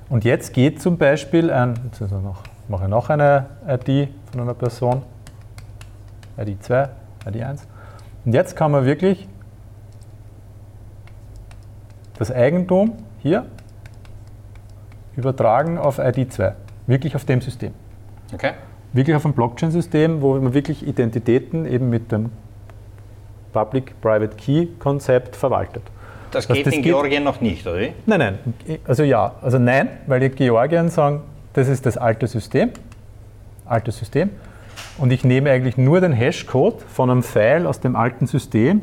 [0.09, 4.09] Und jetzt geht zum Beispiel ein, jetzt ist er noch, mache ich noch eine ID
[4.31, 5.01] von einer Person,
[6.37, 6.89] ID 2,
[7.27, 7.67] ID 1.
[8.25, 9.27] Und jetzt kann man wirklich
[12.17, 13.45] das Eigentum hier
[15.15, 16.53] übertragen auf ID 2,
[16.85, 17.73] wirklich auf dem System.
[18.33, 18.53] Okay.
[18.93, 22.29] Wirklich auf ein Blockchain-System, wo man wirklich Identitäten eben mit dem
[23.53, 25.83] Public-Private-Key-Konzept verwaltet.
[26.31, 27.79] Das Das- geht das in geht- Georgien noch nicht, oder?
[28.05, 28.39] Nein, nein,
[28.85, 31.21] also ja, also nein, weil die Georgien sagen,
[31.53, 32.71] das ist das alte System,
[33.65, 34.29] altes System,
[34.97, 38.81] und ich nehme eigentlich nur den Hashcode von einem File aus dem alten System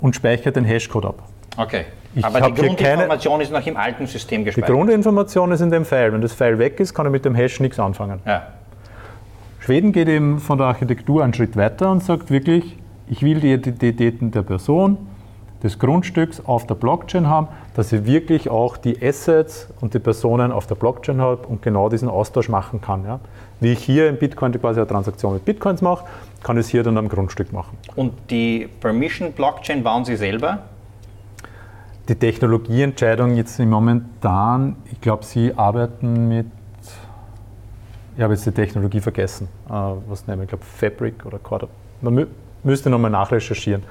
[0.00, 1.22] und speichere den Hashcode ab.
[1.56, 1.84] Okay.
[2.14, 4.70] Ich Aber die hier keine- Grundinformation ist noch im alten System Die gespeichert.
[4.74, 6.12] Grundinformation ist in dem File.
[6.14, 8.20] Wenn das File weg ist, kann ich mit dem Hash nichts anfangen.
[8.26, 8.46] ja.
[9.58, 12.76] Schweden geht eben von der Architektur einen Schritt weiter und sagt wirklich,
[13.08, 14.98] ich will die Identitäten der Person,
[15.62, 20.52] des Grundstücks auf der Blockchain haben, dass ich wirklich auch die Assets und die Personen
[20.52, 23.04] auf der Blockchain habe und genau diesen Austausch machen kann.
[23.04, 23.20] Ja.
[23.60, 26.04] Wie ich hier im Bitcoin quasi eine Transaktion mit Bitcoins mache,
[26.42, 27.78] kann ich es hier dann am Grundstück machen.
[27.96, 30.60] Und die Permission Blockchain bauen Sie selber?
[32.08, 36.46] die Technologieentscheidung jetzt momentan, ich glaube, Sie arbeiten mit,
[38.16, 39.72] ich habe jetzt die Technologie vergessen, äh,
[40.08, 41.68] was nehmen ich glaube Fabric oder Corda.
[42.00, 42.26] Man mü
[42.62, 43.84] müsste nochmal nachrecherchieren.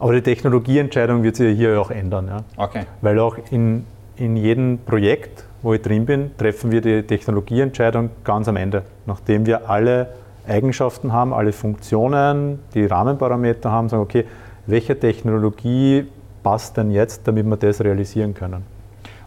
[0.00, 2.26] Aber die Technologieentscheidung wird sich hier auch ändern.
[2.28, 2.44] Ja?
[2.56, 2.84] Okay.
[3.00, 3.84] Weil auch in,
[4.16, 9.46] in jedem Projekt, wo ich drin bin, treffen wir die Technologieentscheidung ganz am Ende, nachdem
[9.46, 10.08] wir alle
[10.48, 14.24] Eigenschaften haben, alle Funktionen, die Rahmenparameter haben, sagen, okay,
[14.66, 16.06] welche Technologie
[16.42, 18.64] passt denn jetzt, damit wir das realisieren können?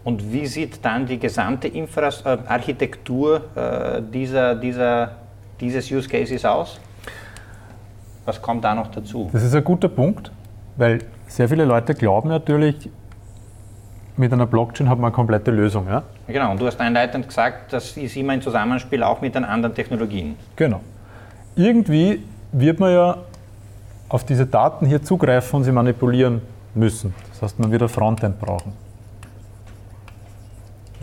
[0.04, 5.12] Und wie sieht dann die gesamte Infras äh, Architektur äh, dieser, dieser,
[5.60, 6.80] dieses Use Cases aus?
[8.26, 9.30] Was kommt da noch dazu?
[9.32, 10.32] Das ist ein guter Punkt,
[10.78, 12.90] weil sehr viele Leute glauben natürlich,
[14.18, 15.88] mit einer Blockchain hat man eine komplette Lösung.
[15.88, 16.04] Ja?
[16.28, 19.74] Genau, und du hast einleitend gesagt, das ist immer ein Zusammenspiel auch mit den anderen
[19.74, 20.36] Technologien.
[20.56, 20.82] Genau.
[21.56, 23.18] Irgendwie wird man ja
[24.10, 26.42] auf diese Daten hier zugreifen und sie manipulieren
[26.76, 27.14] müssen.
[27.30, 28.74] Das heißt, man wird ein Frontend brauchen.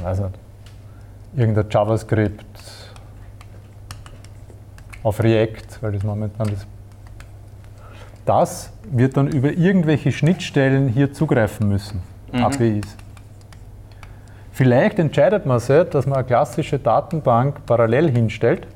[0.08, 0.38] Weiß nicht.
[1.36, 2.46] Irgendein JavaScript
[5.02, 6.66] auf React, weil das momentan das.
[8.24, 12.42] Das wird dann über irgendwelche Schnittstellen hier zugreifen müssen, mhm.
[12.42, 12.96] APIs.
[14.52, 18.66] Vielleicht entscheidet man sich, dass man eine klassische Datenbank parallel hinstellt,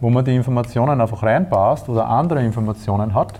[0.00, 3.38] wo man die Informationen einfach reinpasst oder andere Informationen hat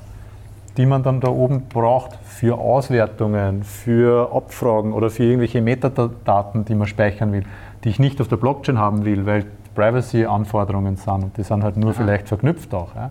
[0.76, 6.74] die man dann da oben braucht für Auswertungen, für Abfragen oder für irgendwelche Metadaten, die
[6.74, 7.44] man speichern will,
[7.84, 11.76] die ich nicht auf der Blockchain haben will, weil Privacy-Anforderungen sind und die sind halt
[11.76, 11.98] nur Aha.
[11.98, 12.94] vielleicht verknüpft auch.
[12.94, 13.10] Ja.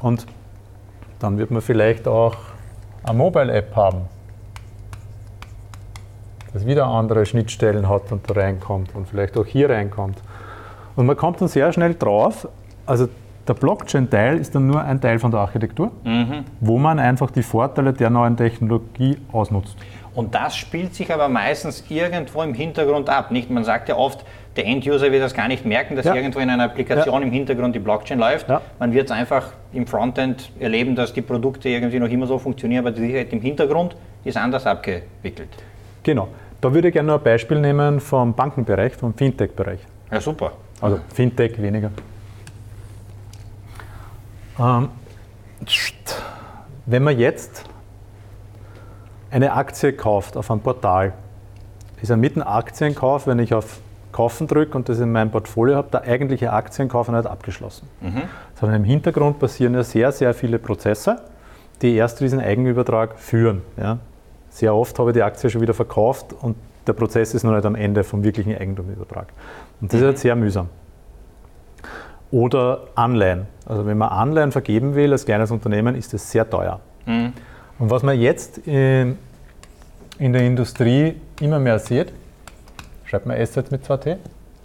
[0.00, 0.26] Und
[1.18, 2.36] dann wird man vielleicht auch
[3.04, 4.02] eine Mobile-App haben,
[6.52, 10.18] das wieder andere Schnittstellen hat und da reinkommt und vielleicht auch hier reinkommt.
[10.94, 12.48] Und man kommt dann sehr schnell drauf,
[12.86, 13.08] also
[13.48, 16.44] der Blockchain-Teil ist dann nur ein Teil von der Architektur, mhm.
[16.60, 19.76] wo man einfach die Vorteile der neuen Technologie ausnutzt.
[20.14, 23.30] Und das spielt sich aber meistens irgendwo im Hintergrund ab.
[23.30, 23.50] Nicht?
[23.50, 24.24] Man sagt ja oft,
[24.56, 26.14] der End-User wird das gar nicht merken, dass ja.
[26.14, 27.26] irgendwo in einer Applikation ja.
[27.26, 28.48] im Hintergrund die Blockchain läuft.
[28.48, 28.62] Ja.
[28.78, 32.86] Man wird es einfach im Frontend erleben, dass die Produkte irgendwie noch immer so funktionieren,
[32.86, 35.50] aber die Sicherheit im Hintergrund ist anders abgewickelt.
[36.02, 36.28] Genau.
[36.62, 39.80] Da würde ich gerne noch ein Beispiel nehmen vom Bankenbereich, vom Fintech-Bereich.
[40.10, 40.52] Ja, super.
[40.80, 41.90] Also Fintech weniger.
[44.58, 44.88] Ähm,
[46.86, 47.64] wenn man jetzt
[49.30, 51.12] eine Aktie kauft auf einem Portal,
[52.00, 53.80] ist ja mit einem Aktienkauf, wenn ich auf
[54.12, 57.88] Kaufen drücke und das in meinem Portfolio habe, der eigentliche Aktienkauf nicht abgeschlossen.
[58.00, 58.22] Mhm.
[58.54, 61.20] Sondern im Hintergrund passieren ja sehr, sehr viele Prozesse,
[61.82, 63.62] die erst diesen Eigenübertrag führen.
[63.76, 63.98] Ja.
[64.48, 67.66] Sehr oft habe ich die Aktie schon wieder verkauft und der Prozess ist noch nicht
[67.66, 69.26] am Ende vom wirklichen Eigentumübertrag.
[69.80, 70.04] Und das mhm.
[70.04, 70.68] ist halt sehr mühsam
[72.36, 73.46] oder Anleihen.
[73.64, 76.80] Also wenn man Anleihen vergeben will als kleines Unternehmen, ist das sehr teuer.
[77.06, 77.32] Mhm.
[77.78, 79.16] Und was man jetzt in,
[80.18, 82.12] in der Industrie immer mehr sieht,
[83.06, 84.16] schreibt man Assets mit zwei T?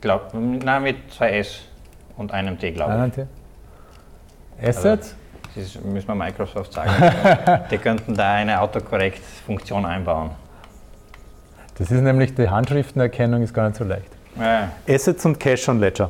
[0.01, 1.61] Glaub, nein, mit zwei S
[2.17, 4.67] und einem T, glaube ich.
[4.67, 5.15] Assets?
[5.55, 6.91] Also, das müssen wir Microsoft sagen.
[7.71, 10.31] die könnten da eine Autokorrekt-Funktion einbauen.
[11.77, 14.11] Das ist nämlich, die Handschriftenerkennung ist gar nicht so leicht.
[14.37, 14.69] Ja.
[14.87, 16.09] Assets und Cash on Ledger.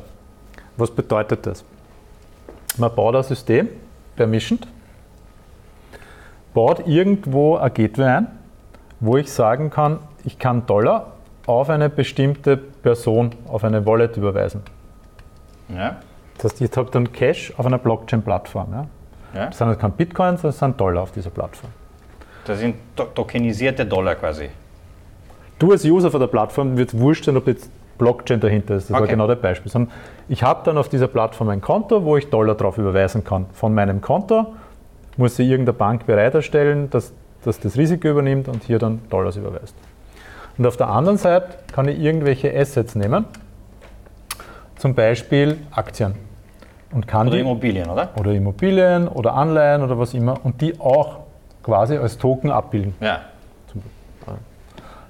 [0.76, 1.64] Was bedeutet das?
[2.78, 3.68] Man baut ein System,
[4.16, 4.66] permissioned,
[6.54, 8.26] baut irgendwo ein Gateway ein,
[9.00, 11.12] wo ich sagen kann, ich kann Dollar
[11.46, 14.62] auf eine bestimmte Person, auf eine Wallet überweisen.
[15.68, 15.96] Ja.
[16.36, 18.72] Das heißt, ich habe dann Cash auf einer Blockchain-Plattform.
[18.72, 18.86] Ja?
[19.34, 19.46] Ja.
[19.46, 21.70] Das sind halt keine Bitcoins, das sind Dollar auf dieser Plattform.
[22.44, 22.76] Das sind
[23.14, 24.48] tokenisierte Dollar quasi.
[25.58, 27.70] Du als User von der Plattform wird wurscht sein, ob jetzt
[28.02, 28.90] Blockchain dahinter ist.
[28.90, 29.00] Das okay.
[29.00, 29.86] war genau das Beispiel.
[30.28, 33.46] Ich habe dann auf dieser Plattform ein Konto, wo ich Dollar drauf überweisen kann.
[33.52, 34.54] Von meinem Konto
[35.16, 37.12] muss sie irgendeine Bank bereitstellen, dass,
[37.44, 39.76] dass das Risiko übernimmt und hier dann Dollars überweist.
[40.58, 43.24] Und auf der anderen Seite kann ich irgendwelche Assets nehmen,
[44.76, 46.16] zum Beispiel Aktien.
[46.90, 48.10] Und kann oder die, Immobilien, oder?
[48.18, 51.20] Oder Immobilien oder Anleihen oder was immer und die auch
[51.62, 52.94] quasi als Token abbilden.
[53.00, 53.20] Ja.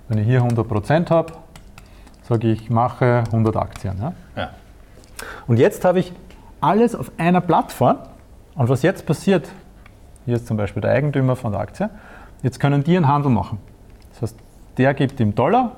[0.08, 1.32] Wenn ich hier 100% habe,
[2.28, 3.96] sage ich, mache 100 Aktien.
[4.00, 4.12] Ja?
[4.36, 4.50] ja.
[5.46, 6.12] Und jetzt habe ich
[6.60, 7.98] alles auf einer Plattform.
[8.54, 9.48] Und was jetzt passiert,
[10.24, 11.90] hier ist zum Beispiel der Eigentümer von der Aktie,
[12.42, 13.58] jetzt können die einen Handel machen.
[14.12, 14.36] Das heißt,
[14.76, 15.72] der gibt ihm Dollar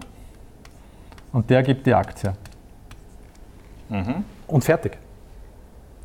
[1.32, 2.32] und der gibt die Aktie.
[3.88, 4.24] Mhm.
[4.46, 4.98] Und fertig.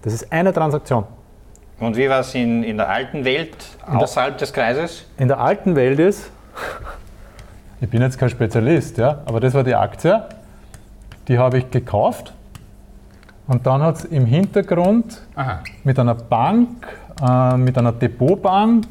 [0.01, 1.05] Das ist eine Transaktion.
[1.79, 3.55] Und wie war es in, in der alten Welt
[3.87, 5.05] außerhalb des Kreises?
[5.17, 6.29] In der alten Welt ist,
[7.81, 10.21] ich bin jetzt kein Spezialist, ja, aber das war die Aktie,
[11.27, 12.33] die habe ich gekauft
[13.47, 15.59] und dann hat es im Hintergrund Aha.
[15.83, 16.69] mit einer Bank,
[17.21, 18.85] äh, mit einer Depotbank,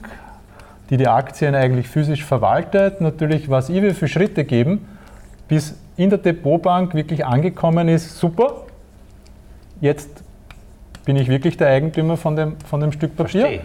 [0.91, 4.87] die die Aktien eigentlich physisch verwaltet, natürlich was ich will für Schritte geben,
[5.49, 8.63] bis in der Depotbank wirklich angekommen ist, super,
[9.81, 10.23] jetzt
[11.05, 13.41] bin ich wirklich der Eigentümer von dem, von dem Stück Papier.
[13.41, 13.61] Verstehe.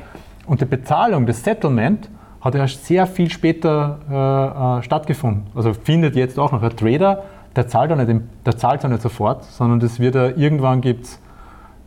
[0.46, 2.10] Und die Bezahlung, das Settlement,
[2.44, 5.48] hat ja sehr viel später äh, äh, stattgefunden.
[5.56, 7.24] Also findet jetzt auch noch ein Trader,
[7.56, 11.06] der zahlt auch nicht, der zahlt auch nicht sofort, sondern das wird ja, irgendwann gibt
[11.06, 11.20] es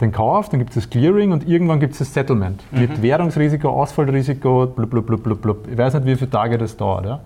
[0.01, 2.63] den Kauf, dann gibt es das Clearing und irgendwann gibt es das Settlement.
[2.71, 2.81] Mhm.
[2.81, 5.69] Mit Währungsrisiko, Ausfallrisiko, blub, blub, blub, blub, blub.
[5.71, 7.05] Ich weiß nicht, wie viele Tage das dauert.
[7.05, 7.21] Ja?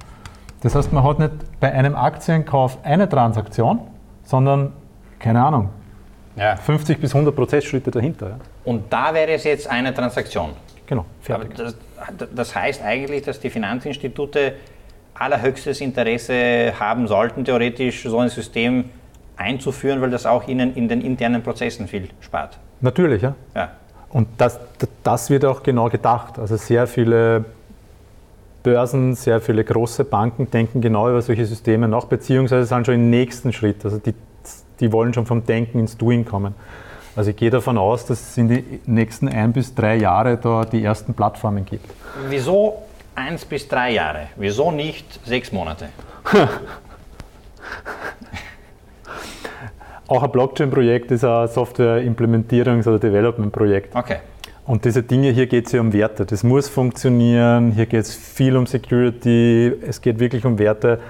[0.63, 3.81] Das heißt, man hat nicht bei einem Aktienkauf eine Transaktion,
[4.25, 4.73] sondern,
[5.19, 5.69] keine Ahnung,
[6.37, 6.57] ja.
[6.57, 8.29] 50 bis 100 Prozessschritte dahinter.
[8.29, 8.37] Ja?
[8.65, 10.51] Und da wäre es jetzt eine Transaktion.
[10.91, 11.55] Genau, fertig.
[11.55, 11.77] Das,
[12.35, 14.55] das, heißt eigentlich, dass die Finanzinstitute
[15.15, 18.87] allerhöchstes Interesse haben sollten, theoretisch so ein System
[19.37, 22.59] einzuführen, weil das auch ihnen in den internen Prozessen viel spart.
[22.81, 23.37] Natürlich, ja.
[23.55, 23.71] ja.
[24.09, 24.59] Und das,
[25.05, 26.41] das wird auch genau gedacht.
[26.41, 27.45] Also sehr viele
[28.65, 33.11] Börsen, sehr viele große Banken denken genau über solche Systeme nach, beziehungsweise sind schon im
[33.11, 33.85] nächsten Schritt.
[33.85, 34.15] Also die,
[34.81, 36.57] die wollen schon vom Denken ins Doing kommen.
[37.21, 40.65] Also ich gehe davon aus, dass es in den nächsten ein bis drei Jahre da
[40.65, 41.85] die ersten Plattformen gibt.
[42.31, 42.81] Wieso
[43.15, 44.29] eins bis drei Jahre?
[44.37, 45.91] Wieso nicht sechs Monate?
[50.09, 53.95] Auch ein Blockchain-Projekt ist ein Software-Implementierungs- oder Development-Projekt.
[53.95, 54.21] Okay.
[54.65, 56.25] Und diese Dinge, hier geht es ja um Werte.
[56.25, 61.01] Das muss funktionieren, hier geht es viel um Security, es geht wirklich um Werte.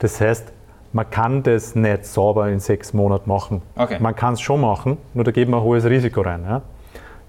[0.00, 0.52] Das heißt,
[0.92, 3.62] man kann das nicht sauber in sechs Monaten machen.
[3.76, 3.98] Okay.
[4.00, 6.44] Man kann es schon machen, nur da geht man ein hohes Risiko rein.
[6.44, 6.62] Ja?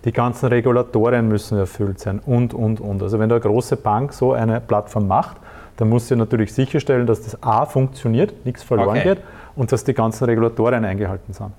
[0.03, 3.03] Die ganzen Regulatorien müssen erfüllt sein und, und, und.
[3.03, 5.37] Also wenn da eine große Bank so eine Plattform macht,
[5.77, 9.15] dann muss sie natürlich sicherstellen, dass das A funktioniert, nichts verloren okay.
[9.15, 9.17] geht
[9.55, 11.51] und dass die ganzen Regulatorien eingehalten sind.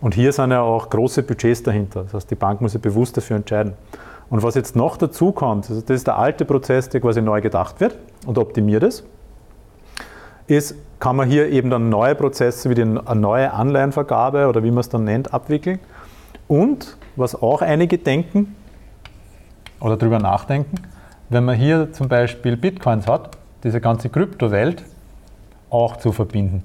[0.00, 2.04] Und hier sind ja auch große Budgets dahinter.
[2.04, 3.74] Das heißt, die Bank muss sich bewusst dafür entscheiden.
[4.28, 7.40] Und was jetzt noch dazu kommt, also das ist der alte Prozess, der quasi neu
[7.40, 9.04] gedacht wird und optimiert ist,
[10.46, 14.70] ist, kann man hier eben dann neue Prozesse wie die, eine neue Anleihenvergabe oder wie
[14.70, 15.78] man es dann nennt, abwickeln.
[16.48, 18.54] Und was auch einige denken
[19.80, 20.76] oder darüber nachdenken,
[21.28, 24.84] wenn man hier zum Beispiel Bitcoins hat, diese ganze Kryptowelt
[25.70, 26.62] auch zu verbinden.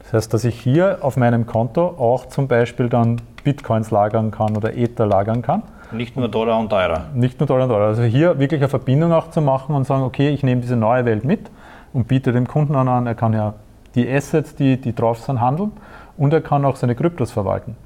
[0.00, 4.56] Das heißt, dass ich hier auf meinem Konto auch zum Beispiel dann Bitcoins lagern kann
[4.56, 5.62] oder Ether lagern kann.
[5.92, 6.98] Nicht nur Dollar und Euro.
[7.14, 7.86] Nicht nur Dollar und Euro.
[7.86, 11.04] Also hier wirklich eine Verbindung auch zu machen und sagen, okay, ich nehme diese neue
[11.04, 11.50] Welt mit
[11.94, 13.54] und biete dem Kunden an, er kann ja
[13.94, 15.72] die Assets, die, die drauf sind, handeln
[16.18, 17.76] und er kann auch seine Kryptos verwalten.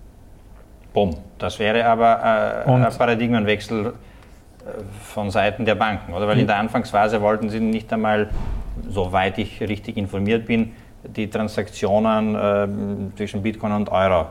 [0.92, 1.14] Bumm.
[1.38, 3.90] Das wäre aber äh, ein Paradigmenwechsel äh,
[5.04, 6.26] von Seiten der Banken, oder?
[6.26, 8.30] Weil in der Anfangsphase wollten sie nicht einmal,
[8.88, 10.72] soweit ich richtig informiert bin,
[11.04, 14.26] die Transaktionen äh, zwischen Bitcoin und Euro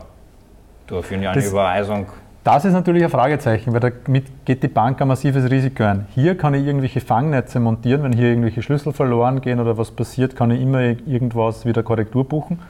[0.86, 2.06] durchführen, ja eine das, Überweisung.
[2.44, 6.06] Das ist natürlich ein Fragezeichen, weil damit geht die Bank ein massives Risiko ein.
[6.14, 10.34] Hier kann ich irgendwelche Fangnetze montieren, wenn hier irgendwelche Schlüssel verloren gehen oder was passiert,
[10.34, 12.60] kann ich immer irgendwas wieder Korrektur buchen.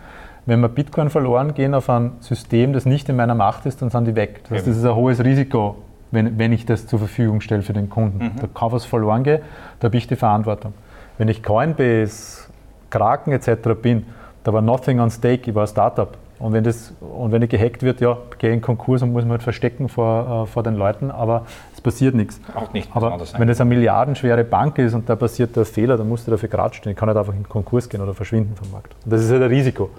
[0.47, 3.91] Wenn wir Bitcoin verloren gehen auf ein System, das nicht in meiner Macht ist, dann
[3.91, 4.41] sind die weg.
[4.45, 5.77] Das heißt, das ist ein hohes Risiko,
[6.11, 8.25] wenn, wenn ich das zur Verfügung stelle für den Kunden.
[8.25, 8.33] Mhm.
[8.41, 9.43] Da kann was verloren gehen,
[9.79, 10.73] da habe ich die Verantwortung.
[11.19, 12.49] Wenn ich Coinbase,
[12.91, 13.51] Kraken etc.
[13.81, 14.07] bin,
[14.43, 16.17] da war nothing on stake, ich war ein Startup.
[16.39, 19.33] Und wenn, das, und wenn ich gehackt wird, ja, gehe in Konkurs und muss mich
[19.33, 22.41] halt verstecken vor, äh, vor den Leuten, aber es passiert nichts.
[22.55, 22.89] Auch nicht.
[22.95, 26.31] Aber wenn es eine milliardenschwere Bank ist und da passiert der Fehler, dann musst du
[26.31, 26.93] dafür gerade stehen.
[26.93, 28.95] Ich kann nicht einfach in Konkurs gehen oder verschwinden vom Markt.
[29.05, 29.91] Und das ist halt ein Risiko.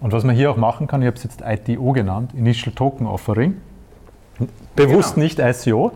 [0.00, 3.06] Und was man hier auch machen kann, ich habe es jetzt ITO genannt, Initial Token
[3.06, 3.56] Offering,
[4.74, 5.24] bewusst genau.
[5.24, 5.92] nicht ICO.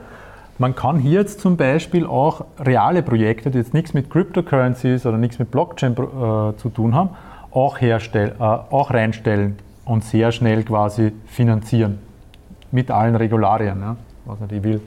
[0.59, 5.16] Man kann hier jetzt zum Beispiel auch reale Projekte, die jetzt nichts mit Cryptocurrencies oder
[5.16, 7.11] nichts mit Blockchain äh, zu tun haben,
[7.50, 9.59] auch, herstell, äh, auch reinstellen
[9.90, 11.98] und sehr schnell quasi finanzieren.
[12.70, 13.81] Mit allen Regularien.
[13.81, 13.96] Ja?
[14.24, 14.81] Was nicht, ich will.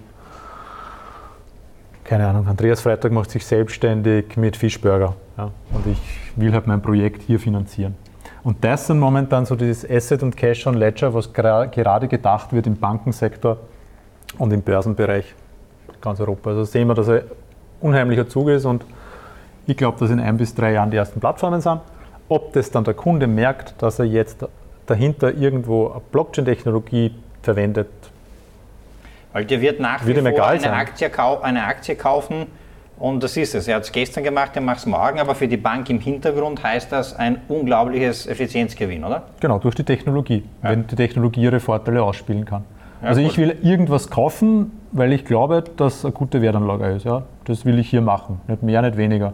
[2.05, 5.13] Keine Ahnung, Andreas Freitag macht sich selbstständig mit Fischburger.
[5.37, 5.51] Ja?
[5.73, 5.99] Und ich
[6.37, 7.95] will halt mein Projekt hier finanzieren.
[8.43, 12.65] Und das sind momentan so dieses Asset und Cash on Ledger, was gerade gedacht wird
[12.65, 13.57] im Bankensektor
[14.37, 15.35] und im Börsenbereich
[15.99, 16.51] ganz Europa.
[16.51, 17.23] Also sehen wir, dass er
[17.81, 18.85] unheimlicher Zug ist und
[19.67, 21.81] ich glaube, dass in ein bis drei Jahren die ersten Plattformen sind.
[22.29, 24.45] Ob das dann der Kunde merkt, dass er jetzt
[24.85, 27.89] dahinter irgendwo eine Blockchain-Technologie verwendet,
[29.33, 31.09] weil dir wird nach wie vor eine Aktie,
[31.41, 32.47] eine Aktie kaufen,
[32.97, 33.67] und das ist es.
[33.67, 36.63] Er hat es gestern gemacht, er macht es morgen, aber für die Bank im Hintergrund
[36.63, 39.23] heißt das ein unglaubliches Effizienzgewinn, oder?
[39.39, 40.69] Genau, durch die Technologie, ja.
[40.69, 42.63] wenn die Technologie ihre Vorteile ausspielen kann.
[43.01, 43.31] Ja, also gut.
[43.31, 47.03] ich will irgendwas kaufen, weil ich glaube, dass eine gute Wertanlage ist.
[47.03, 47.23] Ja?
[47.45, 49.33] Das will ich hier machen, nicht mehr, nicht weniger.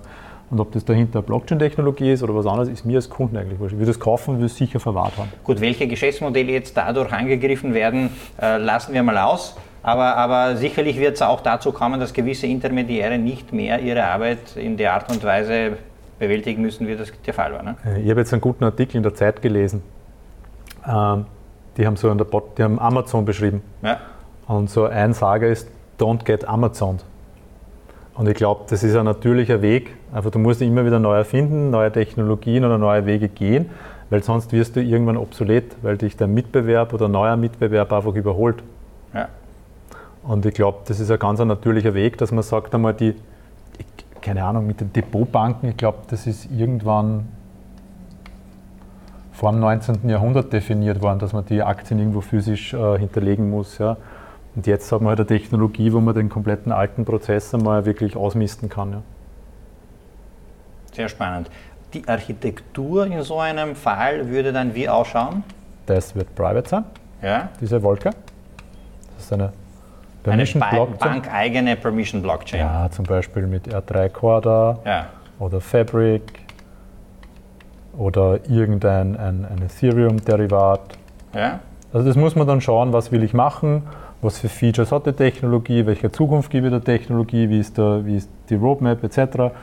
[0.51, 3.73] Und ob das dahinter Blockchain-Technologie ist oder was anderes, ist mir als Kunden eigentlich wurscht.
[3.73, 5.29] Ich will das kaufen will es sicher verwahrt haben.
[5.43, 8.09] Gut, welche Geschäftsmodelle jetzt dadurch angegriffen werden,
[8.41, 9.55] äh, lassen wir mal aus.
[9.83, 14.55] Aber, aber sicherlich wird es auch dazu kommen, dass gewisse Intermediäre nicht mehr ihre Arbeit
[14.55, 15.77] in der Art und Weise
[16.17, 17.63] bewältigen müssen, wie das der Fall war.
[17.63, 17.75] Ne?
[17.85, 19.83] Äh, ich habe jetzt einen guten Artikel in der Zeit gelesen.
[20.87, 21.25] Ähm,
[21.77, 23.61] die haben so an der Bot, die haben Amazon beschrieben.
[23.81, 23.99] Ja.
[24.47, 25.69] Und so ein Sage ist,
[25.99, 26.99] don't get Amazon.
[28.15, 29.95] Und ich glaube, das ist ein natürlicher Weg.
[30.11, 33.69] Einfach, du musst immer wieder neu erfinden, neue Technologien oder neue Wege gehen,
[34.09, 38.61] weil sonst wirst du irgendwann obsolet, weil dich der Mitbewerb oder neuer Mitbewerb einfach überholt.
[39.13, 39.29] Ja.
[40.23, 43.15] Und ich glaube, das ist ein ganz natürlicher Weg, dass man sagt einmal, die,
[44.21, 47.29] keine Ahnung, mit den Depotbanken, ich glaube, das ist irgendwann
[49.39, 50.09] vor dem 19.
[50.09, 53.77] Jahrhundert definiert worden, dass man die Aktien irgendwo physisch äh, hinterlegen muss.
[53.77, 53.95] Ja.
[54.55, 58.15] Und jetzt hat man halt eine Technologie, wo man den kompletten alten Prozess einmal wirklich
[58.15, 58.91] ausmisten kann.
[58.91, 59.01] Ja.
[60.93, 61.49] Sehr spannend.
[61.93, 65.43] Die Architektur in so einem Fall würde dann wie ausschauen?
[65.85, 66.83] Das wird private sein.
[67.21, 67.49] Ja.
[67.59, 68.11] Diese Wolke.
[69.15, 69.53] Das ist eine
[70.23, 72.59] Permission eine bank-eigene Permission Blockchain.
[72.59, 75.07] Ja, zum Beispiel mit R3 Corda ja.
[75.39, 76.21] oder Fabric
[77.97, 80.97] oder irgendein ein, ein Ethereum-Derivat.
[81.33, 81.59] Ja.
[81.91, 83.83] Also das muss man dann schauen, was will ich machen,
[84.21, 88.17] was für Features hat die Technologie, welche Zukunft ich der Technologie, wie ist, der, wie
[88.17, 89.53] ist die Roadmap etc.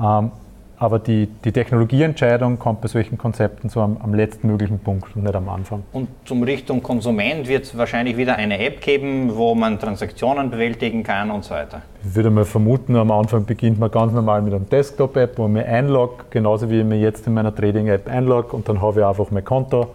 [0.00, 0.32] Ähm,
[0.80, 5.24] aber die, die Technologieentscheidung kommt bei solchen Konzepten so am, am letzten möglichen Punkt und
[5.24, 5.82] nicht am Anfang.
[5.92, 11.02] Und zum Richtung Konsument wird es wahrscheinlich wieder eine App geben, wo man Transaktionen bewältigen
[11.02, 11.82] kann und so weiter.
[12.02, 15.52] Ich würde mal vermuten, am Anfang beginnt man ganz normal mit einer Desktop-App, wo ich
[15.52, 19.06] mich einlogge, genauso wie ich mich jetzt in meiner Trading-App einlogge und dann habe ich
[19.06, 19.88] einfach mein Konto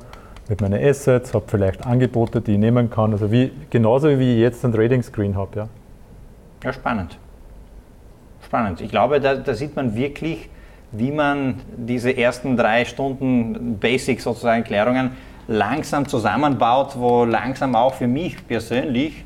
[0.48, 3.12] mit meinen Assets, habe vielleicht Angebote, die ich nehmen kann.
[3.12, 5.60] Also wie, genauso wie ich jetzt ein Trading-Screen habe.
[5.60, 5.68] Ja.
[6.64, 7.18] ja, spannend.
[8.44, 8.82] Spannend.
[8.82, 10.50] Ich glaube, da, da sieht man wirklich,
[10.92, 15.12] wie man diese ersten drei Stunden Basic sozusagen Klärungen
[15.48, 19.24] langsam zusammenbaut, wo langsam auch für mich persönlich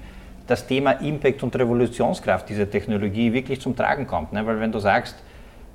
[0.48, 4.34] das Thema Impact und Revolutionskraft dieser Technologie wirklich zum Tragen kommt.
[4.34, 4.46] Ne?
[4.46, 5.16] Weil wenn du sagst,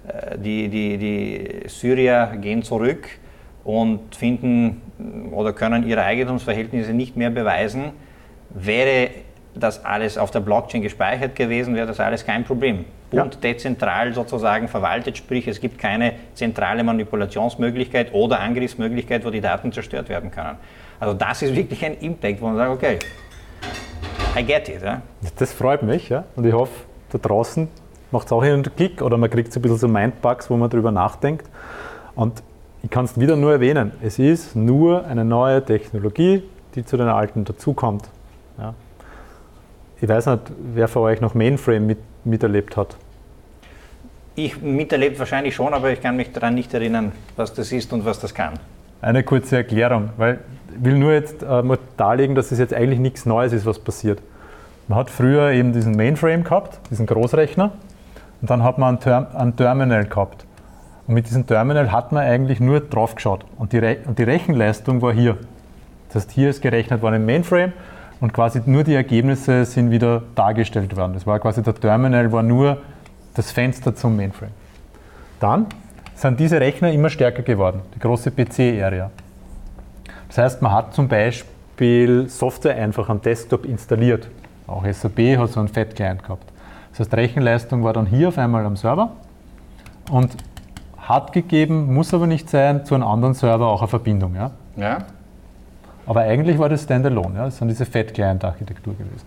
[0.09, 3.09] äh, die, die, die Syrier gehen zurück
[3.65, 4.83] und finden
[5.33, 7.93] oder können ihre Eigentumsverhältnisse nicht mehr beweisen,
[8.51, 9.11] wäre
[9.55, 14.69] das alles auf der Blockchain gespeichert gewesen, wäre das alles kein Problem und dezentral sozusagen
[14.69, 20.59] verwaltet, sprich es gibt keine zentrale Manipulationsmöglichkeit oder Angriffsmöglichkeit, wo die Daten zerstört werden können.
[21.01, 22.99] Also das ist wirklich ein Impact, wo man sagt, okay,
[24.37, 24.83] I get it.
[24.83, 25.03] Ja?
[25.37, 26.25] Das freut mich ja?
[26.37, 26.73] und ich hoffe,
[27.11, 27.69] da draußen
[28.11, 30.71] macht es auch einen Klick oder man kriegt so ein bisschen so Mindbugs, wo man
[30.71, 31.49] darüber nachdenkt.
[32.15, 32.43] Und
[32.85, 36.43] ich kann es wieder nur erwähnen, es ist nur eine neue Technologie,
[36.74, 38.11] die zu den alten dazukommt.
[38.59, 38.74] Ja.
[40.03, 40.43] Ich weiß nicht,
[40.74, 42.95] wer von euch noch Mainframe mit, miterlebt hat.
[44.35, 48.05] Ich miterlebt wahrscheinlich schon, aber ich kann mich daran nicht erinnern, was das ist und
[48.05, 48.55] was das kann.
[49.01, 50.41] Eine kurze Erklärung, weil
[50.76, 53.78] ich will nur jetzt äh, mal darlegen, dass es jetzt eigentlich nichts Neues ist, was
[53.78, 54.20] passiert.
[54.89, 57.72] Man hat früher eben diesen Mainframe gehabt, diesen Großrechner,
[58.43, 60.43] und dann hat man ein, Term ein Terminal gehabt.
[61.07, 63.45] Und mit diesem Terminal hat man eigentlich nur drauf geschaut.
[63.59, 65.37] Und die, Re und die Rechenleistung war hier.
[66.09, 67.73] Das heißt, hier ist gerechnet worden im Mainframe
[68.21, 71.15] und quasi nur die Ergebnisse sind wieder dargestellt worden.
[71.15, 72.79] Das war quasi der Terminal, war nur
[73.35, 74.53] das Fenster zum Mainframe.
[75.41, 75.67] Dann
[76.15, 79.11] sind diese Rechner immer stärker geworden, die große PC-Area.
[80.29, 84.29] Das heißt, man hat zum Beispiel Software einfach am Desktop installiert.
[84.67, 86.51] Auch SAP hat so einen Fat-Client gehabt.
[86.91, 89.11] Das heißt, Rechenleistung war dann hier auf einmal am Server
[90.11, 90.31] und
[91.09, 94.35] hat gegeben, muss aber nicht sein, zu einem anderen Server auch eine Verbindung.
[94.35, 94.51] Ja?
[94.77, 94.99] ja.
[96.07, 97.45] Aber eigentlich war das Standalone, ja?
[97.45, 99.27] das ist diese Fat-Client-Architektur gewesen.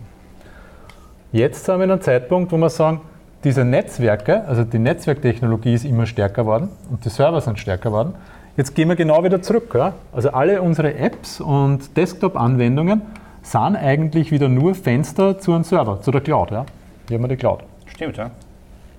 [1.32, 3.02] Jetzt sind wir in einem Zeitpunkt, wo wir sagen,
[3.44, 8.14] diese Netzwerke, also die Netzwerktechnologie ist immer stärker worden und die Server sind stärker worden.
[8.56, 9.72] Jetzt gehen wir genau wieder zurück.
[9.76, 9.94] Ja?
[10.12, 13.04] Also alle unsere Apps und Desktop-Anwendungen
[13.44, 16.52] sind eigentlich wieder nur Fenster zu einem Server, zu der Cloud.
[16.52, 16.66] Ja?
[17.08, 17.60] Hier haben wir die Cloud.
[17.86, 18.32] Stimmt, ja.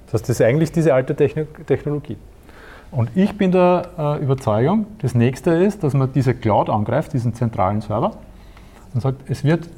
[0.06, 2.16] Das heißt, das ist eigentlich diese alte Technologie.
[2.90, 7.34] Und ich bin der äh, Überzeugung, das nächste ist, dass man diese Cloud angreift, diesen
[7.34, 8.12] zentralen Server,
[8.94, 9.68] und sagt, es wird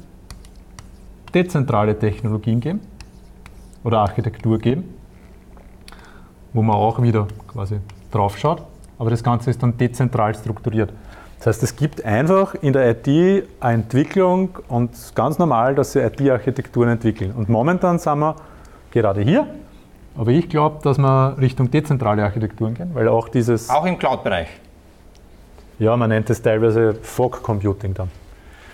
[1.33, 2.79] dezentrale Technologien geben,
[3.83, 4.93] oder Architektur geben,
[6.53, 7.77] wo man auch wieder quasi
[8.11, 8.63] drauf schaut,
[8.99, 10.93] aber das Ganze ist dann dezentral strukturiert.
[11.37, 15.99] Das heißt, es gibt einfach in der IT eine Entwicklung und ganz normal, dass sie
[15.99, 17.31] IT-Architekturen entwickeln.
[17.31, 18.35] Und momentan sind wir
[18.91, 19.47] gerade hier,
[20.17, 23.69] aber ich glaube, dass wir Richtung dezentrale Architekturen gehen, weil auch dieses.
[23.69, 24.47] Auch im Cloud-Bereich.
[25.79, 28.11] Ja, man nennt es teilweise Fog Computing dann.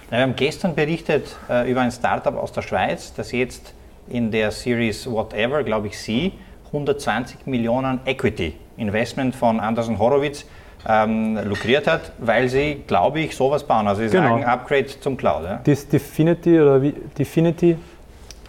[0.09, 3.73] wir haben gestern berichtet äh, über ein Startup aus der Schweiz, das jetzt
[4.09, 6.33] in der Series Whatever, glaube ich, Sie,
[6.67, 10.45] 120 Millionen Equity Investment von Anderson Horowitz
[10.87, 13.87] ähm, lukriert hat, weil sie, glaube ich, sowas bauen.
[13.87, 14.29] Also sie Genau.
[14.29, 15.43] sagen Upgrade zum Cloud.
[15.43, 15.59] Ja?
[15.63, 17.77] Das Definity oder wie, Definity?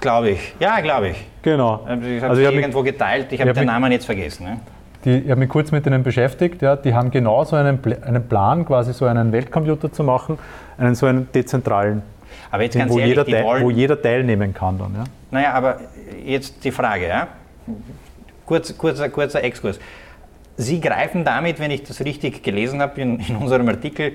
[0.01, 0.55] Glaube ich.
[0.61, 1.27] Ja, glaube ich.
[1.43, 1.81] Genau.
[1.85, 4.45] Ich habe Also ich hab mich- irgendwo geteilt, ich habe hab den Namen jetzt vergessen.
[4.45, 4.61] Ne?
[5.05, 6.63] Die, ich habe mich kurz mit ihnen beschäftigt.
[6.63, 10.39] Ja, die haben genau so einen, einen Plan, quasi so einen Weltcomputer zu machen,
[10.77, 12.03] einen so einen dezentralen,
[12.51, 14.95] Aber jetzt ganz wo, ehrlich, jeder wollen, wo jeder teilnehmen kann dann.
[14.95, 15.05] Ja.
[15.31, 15.81] Naja, aber
[16.25, 17.29] jetzt die Frage, ja?
[18.47, 19.79] Kurz, kurzer, kurzer Exkurs.
[20.57, 24.13] Sie greifen damit, wenn ich das richtig gelesen habe in, in unserem Artikel,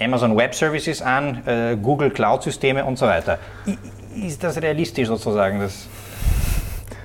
[0.00, 3.38] Amazon Web Services an, äh, Google Cloud-Systeme und so weiter.
[3.66, 3.78] I-
[4.26, 5.60] Ist das realistisch sozusagen?
[5.60, 5.86] Das,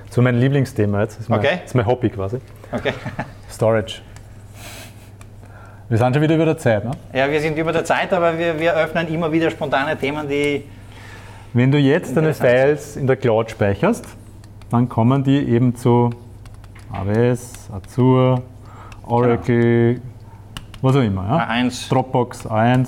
[0.09, 1.15] So mein Lieblingsthema jetzt.
[1.15, 1.55] Das ist mein, Okay.
[1.61, 2.37] das ist mein Hobby quasi.
[2.71, 2.93] okay.
[3.49, 4.01] Storage.
[5.89, 6.83] Wir sind schon wieder über der Zeit.
[6.85, 6.91] Ne?
[7.13, 10.63] Ja, wir sind über der Zeit, aber wir, wir öffnen immer wieder spontane Themen, die.
[11.53, 12.33] Wenn du jetzt deine.
[12.33, 14.05] Files in der Cloud speicherst,
[14.71, 16.09] dann kommen die eben zu
[16.91, 18.41] AWS, Azure,
[19.05, 20.01] Oracle,
[20.81, 21.23] was auch immer.
[21.27, 21.47] Ja?
[21.49, 21.89] A1.
[21.89, 22.87] Dropbox, A1,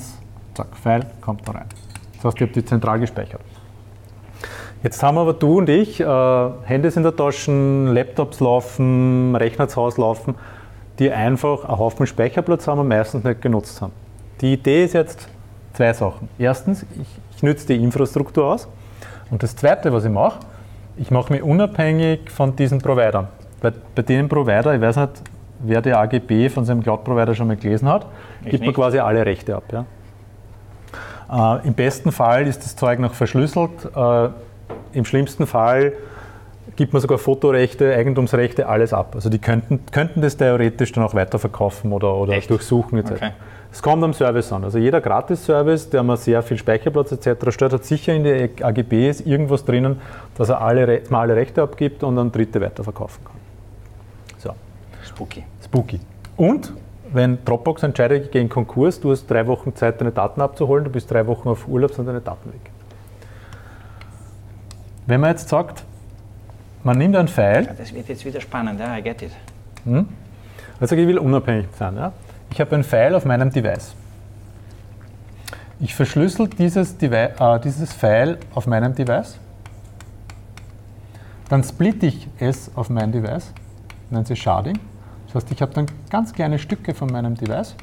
[0.56, 1.66] zack, File, kommt da rein.
[2.16, 3.42] Das heißt, ich habe die zentral gespeichert.
[4.84, 6.06] Jetzt haben aber du und ich äh,
[6.64, 10.36] Handys in der Taschen, Laptops laufen, Rechner zu Hause laufen,
[11.00, 13.94] die einfach einen Haufen Speicherplatz haben und meistens nicht genutzt haben.
[14.42, 15.28] Die Idee ist jetzt
[15.74, 16.30] zwei Sachen.
[16.38, 18.68] Erstens, ich, ich nütze die Infrastruktur aus.
[19.32, 20.40] Und das Zweite, was ich mache,
[20.98, 23.28] ich mache mich unabhängig von diesen Providern.
[23.62, 25.12] Bei, bei den Provider, ich weiß nicht,
[25.60, 28.06] wer die AGB von seinem Cloud-Provider schon mal gelesen hat,
[28.44, 28.76] Ich gibt man nicht.
[28.76, 29.64] quasi alle Rechte ab.
[29.72, 31.58] Ja.
[31.58, 33.72] Äh, Im besten Fall ist das Zeug noch verschlüsselt.
[33.96, 34.30] Äh,
[34.96, 35.94] Im schlimmsten Fall
[36.76, 39.12] gibt man sogar Fotorechte, Eigentumsrechte, alles ab.
[39.16, 42.50] Also die könnten, könnten das theoretisch dann auch weiterverkaufen oder, oder Echt?
[42.50, 43.12] durchsuchen etc.
[43.12, 43.32] Okay.
[43.72, 44.64] Es kommt am Service an.
[44.64, 47.52] Also jeder Gratis-Service, der mal sehr viel Speicherplatz etc.
[47.52, 50.02] stört, hat sicher in den AGBs irgendwas drinnen,
[50.38, 53.36] dass er alle, mal alle Rechte abgibt und an Dritte weiterverkaufen kann.
[54.38, 54.52] So.
[55.04, 55.44] Spooky.
[55.64, 56.00] Spooky.
[56.38, 56.74] Und
[57.12, 61.12] wenn Dropbox entscheidet, in Konkurs, du hast drei Wochen Zeit, deine Daten abzuholen, du bist
[61.12, 62.72] drei Wochen auf Urlaub, sind deine Daten weg.
[65.08, 65.84] Wenn man jetzt sagt,
[66.84, 69.32] man nimmt ein File, Ja, das wird jetzt wieder spannend, ja, I get it.
[70.80, 72.12] also ich will unabhängig sein, ja?
[72.52, 73.94] ich habe ein File auf meinem Device.
[75.80, 79.38] Ich verschlüssel dieses, Devi äh, dieses File auf meinem Device,
[81.50, 83.52] dann splitte ich es auf mein Device,
[84.10, 84.80] nennt sich Sharding.
[85.28, 87.76] Das heißt, ich habe dann ganz kleine Stücke von meinem Device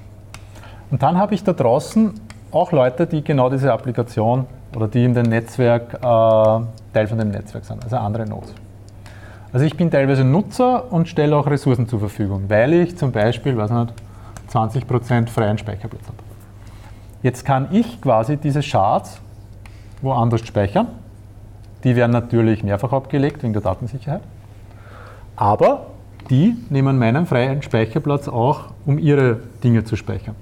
[0.90, 2.14] und dann habe ich da draußen
[2.50, 7.30] auch Leute, die genau diese Applikation oder die in dem Netzwerk äh, Teil von dem
[7.30, 8.54] Netzwerk sind, also andere Nodes.
[9.52, 13.56] Also ich bin teilweise Nutzer und stelle auch Ressourcen zur Verfügung, weil ich zum Beispiel,
[13.56, 13.92] weiß nicht,
[14.50, 16.16] 20% freien Speicherplatz habe.
[17.22, 19.20] Jetzt kann ich quasi diese Shards
[20.00, 20.88] woanders speichern.
[21.84, 24.22] Die werden natürlich mehrfach abgelegt wegen der Datensicherheit.
[25.36, 25.86] Aber
[26.30, 30.34] die nehmen meinen freien Speicherplatz auch, um ihre Dinge zu speichern.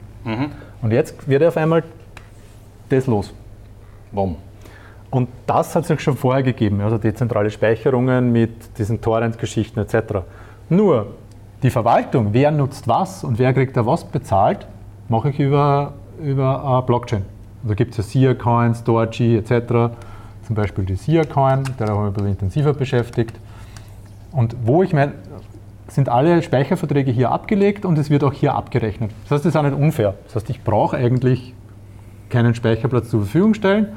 [0.82, 1.82] Und jetzt wird auf einmal
[2.88, 3.32] das los.
[4.12, 4.36] Bumm.
[5.10, 10.20] Und das hat es ja schon vorher gegeben, also dezentrale Speicherungen mit diesen Torrent-Geschichten etc.
[10.68, 11.08] Nur
[11.62, 14.66] die Verwaltung, wer nutzt was und wer kriegt da was bezahlt,
[15.08, 17.24] mache ich über, über Blockchain.
[17.64, 19.92] Da gibt es ja SIA-Coins, Storgy etc.
[20.46, 23.38] Zum Beispiel die SIA-Coin, der habe ich mich ein bisschen intensiver beschäftigt.
[24.32, 25.14] Und wo ich meine,
[25.88, 29.10] sind alle Speicherverträge hier abgelegt und es wird auch hier abgerechnet.
[29.24, 30.14] Das heißt, das ist auch nicht unfair.
[30.26, 31.52] Das heißt, ich brauche eigentlich
[32.28, 33.88] keinen Speicherplatz zur Verfügung stellen,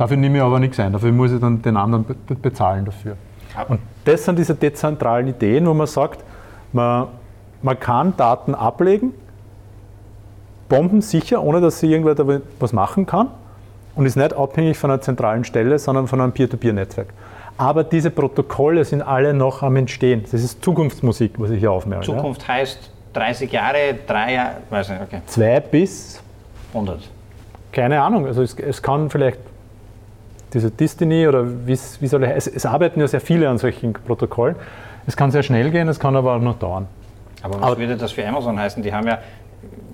[0.00, 0.92] dafür nehme ich aber nichts ein.
[0.92, 3.16] Dafür muss ich dann den anderen be be- bezahlen dafür.
[3.68, 6.24] Und das sind diese dezentralen Ideen, wo man sagt,
[6.72, 7.08] man,
[7.62, 9.12] man kann Daten ablegen,
[10.68, 12.24] bombensicher, ohne dass sie irgendwer da
[12.58, 13.28] was machen kann
[13.94, 17.08] und ist nicht abhängig von einer zentralen Stelle, sondern von einem Peer-to-Peer-Netzwerk.
[17.58, 20.22] Aber diese Protokolle sind alle noch am Entstehen.
[20.22, 22.06] Das ist Zukunftsmusik, was ich hier aufmerke.
[22.06, 22.16] Ja?
[22.16, 23.76] Zukunft heißt 30 Jahre,
[24.06, 26.22] drei Jahre, weiß nicht, okay, Zwei bis
[26.72, 27.00] 100.
[27.72, 29.40] keine Ahnung, also es, es kann vielleicht
[30.52, 34.56] diese Destiny oder wie soll ich, es, es arbeiten ja sehr viele an solchen Protokollen.
[35.06, 36.86] Es kann sehr schnell gehen, es kann aber auch noch dauern.
[37.42, 38.82] Aber was Aber- würde das für Amazon heißen?
[38.82, 39.18] Die haben ja,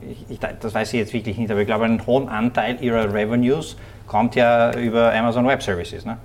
[0.09, 3.13] ich, ich, das weiß ich jetzt wirklich nicht, aber ich glaube, einen hohen Anteil ihrer
[3.13, 3.77] Revenues
[4.07, 6.19] kommt ja über Amazon Web Services, ne?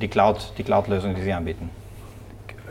[0.00, 1.70] Die Cloud, die Cloud-Lösung, die sie anbieten.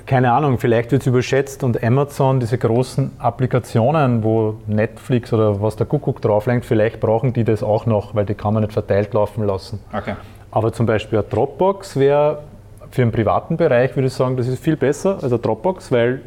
[0.05, 5.77] Keine Ahnung, vielleicht wird es überschätzt und Amazon, diese großen Applikationen, wo Netflix oder was
[5.77, 9.13] der Kuckuck drauflenkt, vielleicht brauchen die das auch noch, weil die kann man nicht verteilt
[9.13, 9.79] laufen lassen.
[9.93, 10.15] Okay.
[10.53, 12.43] Aber zum Beispiel eine Dropbox wäre
[12.91, 16.21] für den privaten Bereich, würde ich sagen, das ist viel besser als eine Dropbox, weil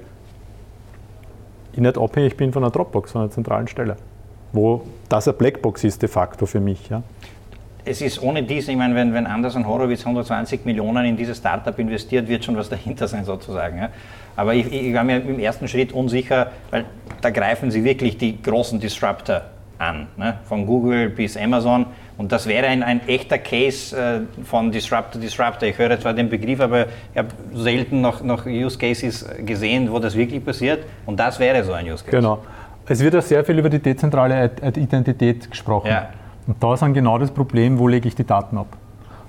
[1.73, 3.97] ich nicht abhängig bin von einer Dropbox, von einer zentralen Stelle.
[4.53, 6.89] Wo das eine Blackbox ist de facto für mich.
[6.89, 7.05] Ja.
[7.85, 11.79] es ist ohne dies, ich meine, wenn, wenn Anderson Horowitz 120 Millionen in dieses Startup
[11.79, 13.79] investiert, wird schon was dahinter sein sozusagen.
[13.79, 13.91] Ja.
[14.35, 16.85] Aber ich, ich war mir im ersten Schritt unsicher, weil
[17.21, 19.43] da greifen sie wirklich die großen Disruptor
[19.79, 20.39] an, ne?
[20.45, 21.87] von Google bis Amazon.
[22.19, 25.69] Und das wäre ein, ein echter Case äh, von Disruptor, Disruptor.
[25.69, 29.99] Ich höre zwar den Begriff, aber ich habe selten noch, noch Use Cases gesehen, wo
[29.99, 30.85] das wirklich passiert.
[31.05, 32.17] Und das wäre so ein Use Case.
[32.17, 32.39] Genau.
[32.89, 35.89] Es wird ja sehr viel über die dezentrale Identität gesprochen.
[35.89, 36.09] Ja.
[36.47, 38.69] Und da ist dann genau das Problem, wo lege ich die Daten ab.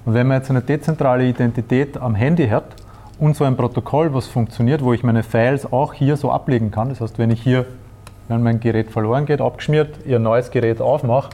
[0.06, 2.76] Und wenn man jetzt eine dezentrale Identität am Handy hat
[3.20, 6.90] und so ein Protokoll, was funktioniert, wo ich meine Files auch hier so ablegen kann,
[6.90, 7.66] das heißt, wenn ich hier,
[8.30, 11.30] wenn mein Gerät verloren geht, abgeschmiert, ihr neues Gerät aufmache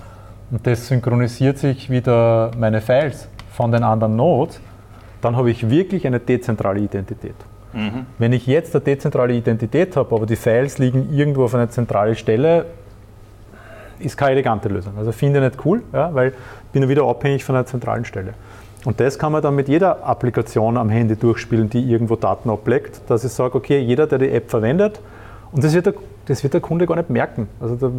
[0.53, 4.59] und das synchronisiert sich wieder meine Files von den anderen Nodes,
[5.19, 7.33] dann habe ich wirklich eine dezentrale Identität.
[7.73, 8.05] Mhm.
[8.19, 12.15] Wenn ich jetzt eine dezentrale Identität habe, aber die Files liegen irgendwo auf einer zentralen
[12.15, 12.67] Stelle,
[13.97, 14.93] ist keine elegante Lösung.
[14.95, 18.35] Also finde ich nicht cool, ja, weil ich bin wieder abhängig von einer zentralen Stelle.
[18.85, 23.01] Und das kann man dann mit jeder Applikation am Handy durchspielen, die irgendwo Daten ablegt,
[23.07, 24.99] dass ich sage, okay, jeder, der die App verwendet,
[25.51, 25.93] und das wird der,
[26.25, 27.47] das wird der Kunde gar nicht merken.
[27.59, 27.91] Also da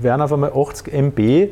[0.00, 1.48] werden auf einmal 80 MB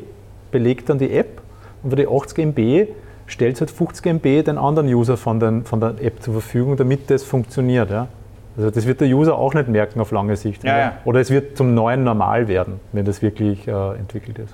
[0.55, 1.41] belegt dann die App
[1.83, 2.87] und für die 80 MB
[3.27, 7.09] stellt halt 50 MB den anderen User von, den, von der App zur Verfügung, damit
[7.09, 7.91] das funktioniert.
[7.91, 8.07] Ja.
[8.55, 10.63] Also das wird der User auch nicht merken auf lange Sicht.
[10.63, 10.93] Ja, ja.
[11.03, 14.53] Oder es wird zum neuen Normal werden, wenn das wirklich äh, entwickelt ist.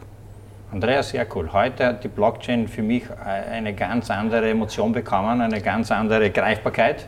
[0.72, 1.54] Andreas, sehr cool.
[1.54, 6.32] Heute hat die Blockchain für mich äh, eine ganz andere Emotion bekommen, eine ganz andere
[6.32, 7.08] Greifbarkeit.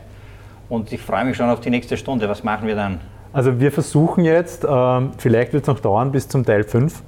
[0.68, 2.28] Und ich freue mich schon auf die nächste Stunde.
[2.28, 3.00] Was machen wir dann?
[3.32, 7.02] Also wir versuchen jetzt, ähm, vielleicht wird es noch dauern bis zum Teil 5,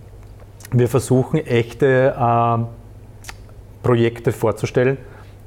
[0.72, 2.66] wir versuchen echte ähm,
[3.82, 4.98] Projekte vorzustellen.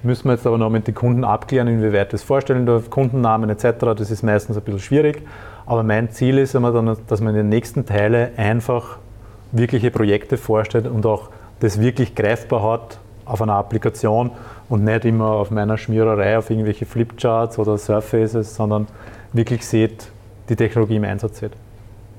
[0.01, 3.79] Müssen wir jetzt aber noch mit den Kunden abklären, inwieweit das vorstellen darf, Kundennamen etc.
[3.97, 5.21] Das ist meistens ein bisschen schwierig.
[5.65, 8.97] Aber mein Ziel ist immer dann, dass man in den nächsten Teilen einfach
[9.51, 14.31] wirkliche Projekte vorstellt und auch das wirklich greifbar hat auf einer Applikation
[14.69, 18.87] und nicht immer auf meiner Schmiererei auf irgendwelche Flipcharts oder Surfaces, sondern
[19.33, 20.09] wirklich seht,
[20.47, 21.51] die Technologie im Einsatz sieht.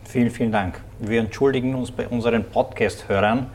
[0.04, 0.80] Vielen, vielen Dank.
[1.02, 3.46] Wir entschuldigen uns bei unseren Podcast-Hörern,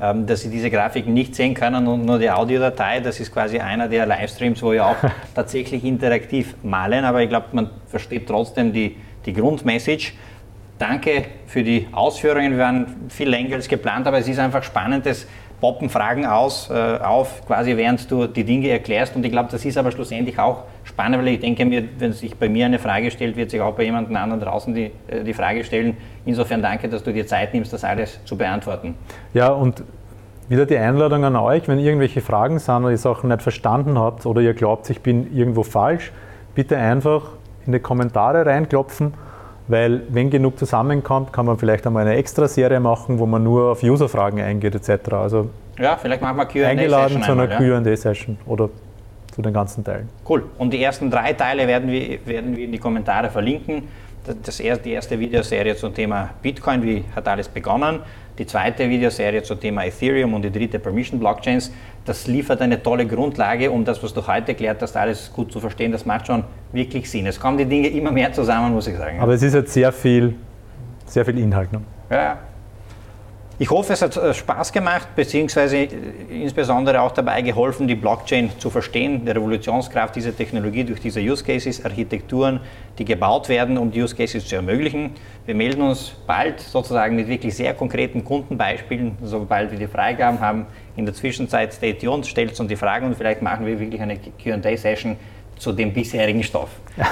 [0.00, 3.00] ähm, dass sie diese Grafiken nicht sehen können und nur die Audiodatei.
[3.00, 4.96] Das ist quasi einer der Livestreams, wo wir auch
[5.34, 8.96] tatsächlich interaktiv malen, aber ich glaube, man versteht trotzdem die,
[9.26, 10.12] die Grundmessage.
[10.78, 12.52] Danke für die Ausführungen.
[12.52, 15.06] Wir waren viel länger als geplant, aber es ist einfach spannend.
[15.06, 15.26] Es
[15.60, 19.14] poppen Fragen aus, äh, auf, quasi während du die Dinge erklärst.
[19.14, 20.64] Und ich glaube, das ist aber schlussendlich auch
[20.94, 23.74] spannend, weil ich denke mir, wenn sich bei mir eine Frage stellt, wird sich auch
[23.74, 25.96] bei jemand anderen draußen die, äh, die Frage stellen.
[26.24, 28.94] Insofern danke, dass du dir Zeit nimmst, das alles zu beantworten.
[29.32, 29.82] Ja, und
[30.48, 34.24] wieder die Einladung an euch, wenn irgendwelche Fragen sind oder ihr Sachen nicht verstanden habt
[34.26, 36.12] oder ihr glaubt, ich bin irgendwo falsch,
[36.54, 37.22] bitte einfach
[37.66, 39.14] in die Kommentare reinklopfen
[39.66, 43.82] weil wenn genug zusammenkommt, kann man vielleicht einmal eine Extra-Serie machen, wo man nur auf
[43.82, 45.12] User-Fragen eingeht etc.
[45.12, 47.56] Also ja, vielleicht machen wir Q&A-Session Eingeladen zu einer ja.
[47.56, 48.68] Q&A-Session oder
[49.34, 50.08] zu den ganzen Teilen.
[50.28, 50.44] Cool.
[50.58, 53.82] Und die ersten drei Teile werden wir, werden wir in die Kommentare verlinken.
[54.42, 58.00] Das erste, die erste Videoserie zum Thema Bitcoin, wie hat alles begonnen.
[58.38, 61.70] Die zweite Videoserie zum Thema Ethereum und die dritte Permission Blockchains
[62.04, 65.58] das liefert eine tolle Grundlage, um das, was du heute erklärt hast, alles gut zu
[65.58, 65.90] verstehen.
[65.90, 67.26] Das macht schon wirklich Sinn.
[67.26, 69.20] Es kommen die Dinge immer mehr zusammen, muss ich sagen.
[69.20, 70.34] Aber es ist jetzt sehr viel,
[71.06, 71.72] sehr viel Inhalt.
[71.72, 71.80] Ne?
[72.10, 72.38] Ja,
[73.56, 75.88] ich hoffe, es hat äh, Spaß gemacht, beziehungsweise äh,
[76.28, 81.44] insbesondere auch dabei geholfen, die Blockchain zu verstehen, die Revolutionskraft dieser Technologie durch diese Use
[81.44, 82.60] Cases, Architekturen,
[82.98, 85.12] die gebaut werden, um die Use Cases zu ermöglichen.
[85.46, 90.66] Wir melden uns bald sozusagen mit wirklich sehr konkreten Kundenbeispielen, sobald wir die Freigaben haben.
[90.96, 94.16] In der Zwischenzeit stay tuned, stellt uns die Fragen und vielleicht machen wir wirklich eine
[94.16, 95.16] QA-Session
[95.56, 96.70] zu dem bisherigen Stoff.
[96.96, 97.06] Ja.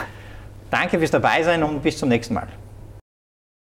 [0.70, 2.48] Danke fürs Dabeisein und bis zum nächsten Mal.